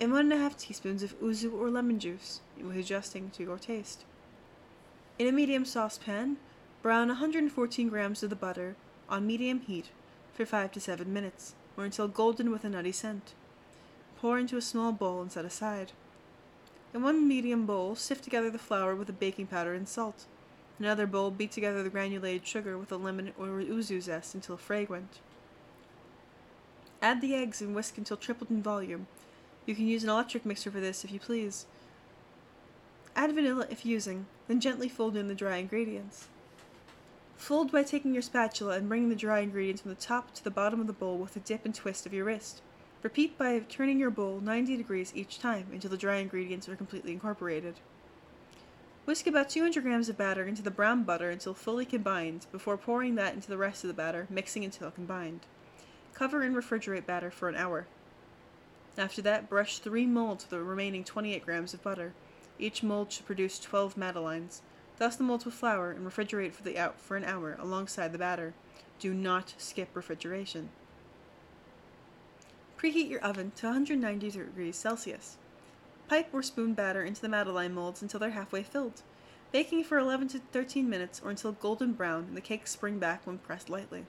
and 0.00 0.12
1.5 0.12 0.58
teaspoons 0.58 1.02
of 1.02 1.18
yuzu 1.20 1.52
or 1.52 1.70
lemon 1.70 2.00
juice, 2.00 2.40
adjusting 2.76 3.30
to 3.30 3.44
your 3.44 3.56
taste. 3.56 4.04
In 5.16 5.28
a 5.28 5.32
medium 5.32 5.64
saucepan, 5.64 6.38
brown 6.82 7.06
114 7.08 7.88
grams 7.88 8.24
of 8.24 8.30
the 8.30 8.36
butter 8.36 8.74
on 9.08 9.28
medium 9.28 9.60
heat 9.60 9.90
for 10.32 10.44
5 10.44 10.72
to 10.72 10.80
7 10.80 11.12
minutes, 11.12 11.54
or 11.76 11.84
until 11.84 12.08
golden 12.08 12.50
with 12.50 12.64
a 12.64 12.68
nutty 12.68 12.90
scent. 12.90 13.34
Pour 14.20 14.36
into 14.36 14.56
a 14.56 14.60
small 14.60 14.90
bowl 14.90 15.22
and 15.22 15.30
set 15.30 15.44
aside. 15.44 15.92
In 16.92 17.02
one 17.02 17.28
medium 17.28 17.64
bowl, 17.64 17.94
sift 17.94 18.24
together 18.24 18.50
the 18.50 18.58
flour 18.58 18.96
with 18.96 19.06
the 19.06 19.12
baking 19.12 19.46
powder 19.46 19.72
and 19.72 19.88
salt. 19.88 20.24
In 20.80 20.84
another 20.84 21.06
bowl, 21.06 21.30
beat 21.30 21.52
together 21.52 21.84
the 21.84 21.90
granulated 21.90 22.44
sugar 22.44 22.76
with 22.76 22.88
the 22.88 22.98
lemon 22.98 23.32
or 23.38 23.46
yuzu 23.60 24.02
zest 24.02 24.34
until 24.34 24.56
fragrant. 24.56 25.20
Add 27.04 27.20
the 27.20 27.34
eggs 27.34 27.60
and 27.60 27.74
whisk 27.74 27.98
until 27.98 28.16
tripled 28.16 28.50
in 28.50 28.62
volume. 28.62 29.08
You 29.66 29.74
can 29.74 29.86
use 29.86 30.04
an 30.04 30.08
electric 30.08 30.46
mixer 30.46 30.70
for 30.70 30.80
this 30.80 31.04
if 31.04 31.12
you 31.12 31.20
please. 31.20 31.66
Add 33.14 33.34
vanilla 33.34 33.66
if 33.68 33.84
using, 33.84 34.24
then 34.48 34.58
gently 34.58 34.88
fold 34.88 35.14
in 35.14 35.28
the 35.28 35.34
dry 35.34 35.58
ingredients. 35.58 36.28
Fold 37.36 37.70
by 37.70 37.82
taking 37.82 38.14
your 38.14 38.22
spatula 38.22 38.78
and 38.78 38.88
bringing 38.88 39.10
the 39.10 39.16
dry 39.16 39.40
ingredients 39.40 39.82
from 39.82 39.90
the 39.90 40.00
top 40.00 40.32
to 40.32 40.42
the 40.42 40.50
bottom 40.50 40.80
of 40.80 40.86
the 40.86 40.94
bowl 40.94 41.18
with 41.18 41.36
a 41.36 41.40
dip 41.40 41.66
and 41.66 41.74
twist 41.74 42.06
of 42.06 42.14
your 42.14 42.24
wrist. 42.24 42.62
Repeat 43.02 43.36
by 43.36 43.58
turning 43.68 43.98
your 43.98 44.08
bowl 44.08 44.40
90 44.40 44.74
degrees 44.74 45.12
each 45.14 45.38
time 45.38 45.66
until 45.72 45.90
the 45.90 45.98
dry 45.98 46.16
ingredients 46.16 46.70
are 46.70 46.76
completely 46.76 47.12
incorporated. 47.12 47.74
Whisk 49.04 49.26
about 49.26 49.50
200 49.50 49.82
grams 49.82 50.08
of 50.08 50.16
batter 50.16 50.44
into 50.44 50.62
the 50.62 50.70
brown 50.70 51.02
butter 51.02 51.28
until 51.28 51.52
fully 51.52 51.84
combined 51.84 52.46
before 52.50 52.78
pouring 52.78 53.14
that 53.16 53.34
into 53.34 53.48
the 53.48 53.58
rest 53.58 53.84
of 53.84 53.88
the 53.88 53.94
batter, 53.94 54.26
mixing 54.30 54.64
until 54.64 54.90
combined. 54.90 55.40
Cover 56.14 56.42
and 56.42 56.54
refrigerate 56.54 57.06
batter 57.06 57.30
for 57.30 57.48
an 57.48 57.56
hour. 57.56 57.86
After 58.96 59.20
that, 59.22 59.48
brush 59.48 59.78
three 59.78 60.06
molds 60.06 60.44
with 60.44 60.50
the 60.50 60.62
remaining 60.62 61.02
28 61.02 61.44
grams 61.44 61.74
of 61.74 61.82
butter. 61.82 62.12
Each 62.58 62.84
mold 62.84 63.12
should 63.12 63.26
produce 63.26 63.58
12 63.58 63.96
madeleines. 63.96 64.62
Dust 64.98 65.18
the 65.18 65.24
molds 65.24 65.44
with 65.44 65.54
flour 65.54 65.90
and 65.90 66.06
refrigerate 66.06 66.52
for, 66.52 66.62
the 66.62 66.78
out 66.78 67.00
for 67.00 67.16
an 67.16 67.24
hour 67.24 67.56
alongside 67.58 68.12
the 68.12 68.18
batter. 68.18 68.54
Do 69.00 69.12
not 69.12 69.54
skip 69.58 69.88
refrigeration. 69.94 70.70
Preheat 72.78 73.10
your 73.10 73.20
oven 73.20 73.50
to 73.56 73.66
190 73.66 74.30
degrees 74.30 74.76
Celsius. 74.76 75.36
Pipe 76.06 76.28
or 76.32 76.42
spoon 76.42 76.74
batter 76.74 77.02
into 77.02 77.20
the 77.20 77.28
madeleine 77.28 77.74
molds 77.74 78.02
until 78.02 78.20
they're 78.20 78.30
halfway 78.30 78.62
filled, 78.62 79.02
baking 79.50 79.82
for 79.82 79.98
11 79.98 80.28
to 80.28 80.38
13 80.52 80.88
minutes 80.88 81.20
or 81.24 81.30
until 81.30 81.52
golden 81.52 81.92
brown 81.92 82.24
and 82.28 82.36
the 82.36 82.40
cakes 82.40 82.70
spring 82.70 83.00
back 83.00 83.26
when 83.26 83.38
pressed 83.38 83.68
lightly. 83.68 84.04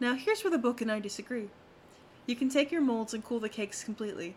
Now 0.00 0.14
here's 0.14 0.42
where 0.42 0.50
the 0.50 0.56
book 0.56 0.80
and 0.80 0.90
I 0.90 0.98
disagree. 0.98 1.50
You 2.24 2.34
can 2.34 2.48
take 2.48 2.72
your 2.72 2.80
molds 2.80 3.12
and 3.12 3.22
cool 3.22 3.38
the 3.38 3.50
cakes 3.50 3.84
completely, 3.84 4.34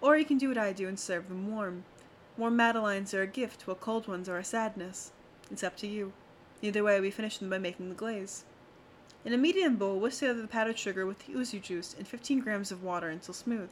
or 0.00 0.16
you 0.16 0.24
can 0.24 0.38
do 0.38 0.48
what 0.48 0.56
I 0.56 0.72
do 0.72 0.88
and 0.88 0.98
serve 0.98 1.28
them 1.28 1.50
warm. 1.54 1.84
Warm 2.38 2.56
madeleines 2.56 3.12
are 3.12 3.20
a 3.20 3.26
gift, 3.26 3.66
while 3.66 3.76
cold 3.76 4.08
ones 4.08 4.26
are 4.26 4.38
a 4.38 4.44
sadness. 4.44 5.12
It's 5.50 5.62
up 5.62 5.76
to 5.78 5.86
you. 5.86 6.14
Either 6.62 6.82
way, 6.82 6.98
we 6.98 7.10
finish 7.10 7.36
them 7.36 7.50
by 7.50 7.58
making 7.58 7.90
the 7.90 7.94
glaze. 7.94 8.44
In 9.22 9.34
a 9.34 9.36
medium 9.36 9.76
bowl, 9.76 10.00
whisk 10.00 10.20
together 10.20 10.40
the 10.40 10.48
powdered 10.48 10.78
sugar 10.78 11.04
with 11.04 11.26
the 11.26 11.34
yuzu 11.34 11.60
juice 11.60 11.94
and 11.98 12.08
15 12.08 12.40
grams 12.40 12.72
of 12.72 12.82
water 12.82 13.10
until 13.10 13.34
smooth. 13.34 13.70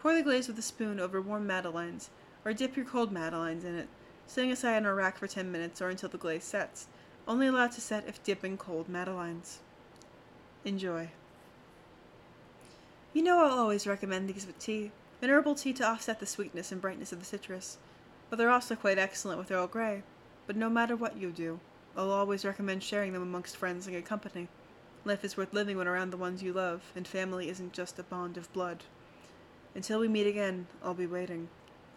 Pour 0.00 0.14
the 0.14 0.22
glaze 0.22 0.48
with 0.48 0.58
a 0.58 0.62
spoon 0.62 1.00
over 1.00 1.18
warm 1.18 1.46
madeleines, 1.46 2.10
or 2.44 2.52
dip 2.52 2.76
your 2.76 2.84
cold 2.84 3.10
madeleines 3.10 3.64
in 3.64 3.74
it, 3.74 3.88
setting 4.26 4.52
aside 4.52 4.76
on 4.76 4.84
a 4.84 4.92
rack 4.92 5.16
for 5.16 5.26
10 5.26 5.50
minutes 5.50 5.80
or 5.80 5.88
until 5.88 6.10
the 6.10 6.18
glaze 6.18 6.44
sets, 6.44 6.88
only 7.26 7.46
allowed 7.46 7.72
to 7.72 7.80
set 7.80 8.06
if 8.06 8.22
dipping 8.22 8.58
cold 8.58 8.86
madeleines. 8.86 9.60
Enjoy. 10.64 11.10
You 13.12 13.22
know 13.22 13.44
I'll 13.44 13.58
always 13.58 13.86
recommend 13.86 14.28
these 14.30 14.46
with 14.46 14.58
tea, 14.58 14.92
an 15.20 15.28
herbal 15.28 15.56
tea 15.56 15.74
to 15.74 15.84
offset 15.84 16.20
the 16.20 16.26
sweetness 16.26 16.72
and 16.72 16.80
brightness 16.80 17.12
of 17.12 17.18
the 17.18 17.26
citrus, 17.26 17.76
but 18.30 18.38
they're 18.38 18.50
also 18.50 18.74
quite 18.74 18.98
excellent 18.98 19.38
with 19.38 19.50
Earl 19.50 19.66
Grey. 19.66 20.02
But 20.46 20.56
no 20.56 20.70
matter 20.70 20.96
what 20.96 21.18
you 21.18 21.32
do, 21.32 21.60
I'll 21.94 22.10
always 22.10 22.46
recommend 22.46 22.82
sharing 22.82 23.12
them 23.12 23.20
amongst 23.20 23.58
friends 23.58 23.86
and 23.86 23.94
good 23.94 24.06
company. 24.06 24.48
Life 25.04 25.22
is 25.22 25.36
worth 25.36 25.52
living 25.52 25.76
when 25.76 25.86
around 25.86 26.10
the 26.10 26.16
ones 26.16 26.42
you 26.42 26.54
love, 26.54 26.80
and 26.96 27.06
family 27.06 27.50
isn't 27.50 27.74
just 27.74 27.98
a 27.98 28.02
bond 28.02 28.38
of 28.38 28.50
blood. 28.54 28.84
Until 29.74 30.00
we 30.00 30.08
meet 30.08 30.26
again, 30.26 30.66
I'll 30.82 30.94
be 30.94 31.06
waiting. 31.06 31.48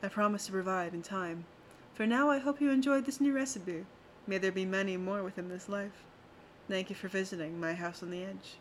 I 0.04 0.10
promise 0.10 0.46
to 0.48 0.52
provide 0.52 0.94
in 0.94 1.04
time. 1.04 1.46
For 1.94 2.06
now, 2.06 2.30
I 2.30 2.40
hope 2.40 2.60
you 2.60 2.70
enjoyed 2.70 3.06
this 3.06 3.22
new 3.22 3.32
recipe. 3.32 3.86
May 4.28 4.40
there 4.40 4.52
be 4.52 4.66
many 4.66 4.98
more 4.98 5.24
within 5.24 5.48
this 5.48 5.70
life. 5.70 6.04
Thank 6.68 6.90
you 6.90 6.96
for 6.96 7.08
visiting 7.08 7.60
my 7.60 7.74
house 7.74 8.04
on 8.04 8.12
the 8.12 8.24
edge. 8.24 8.58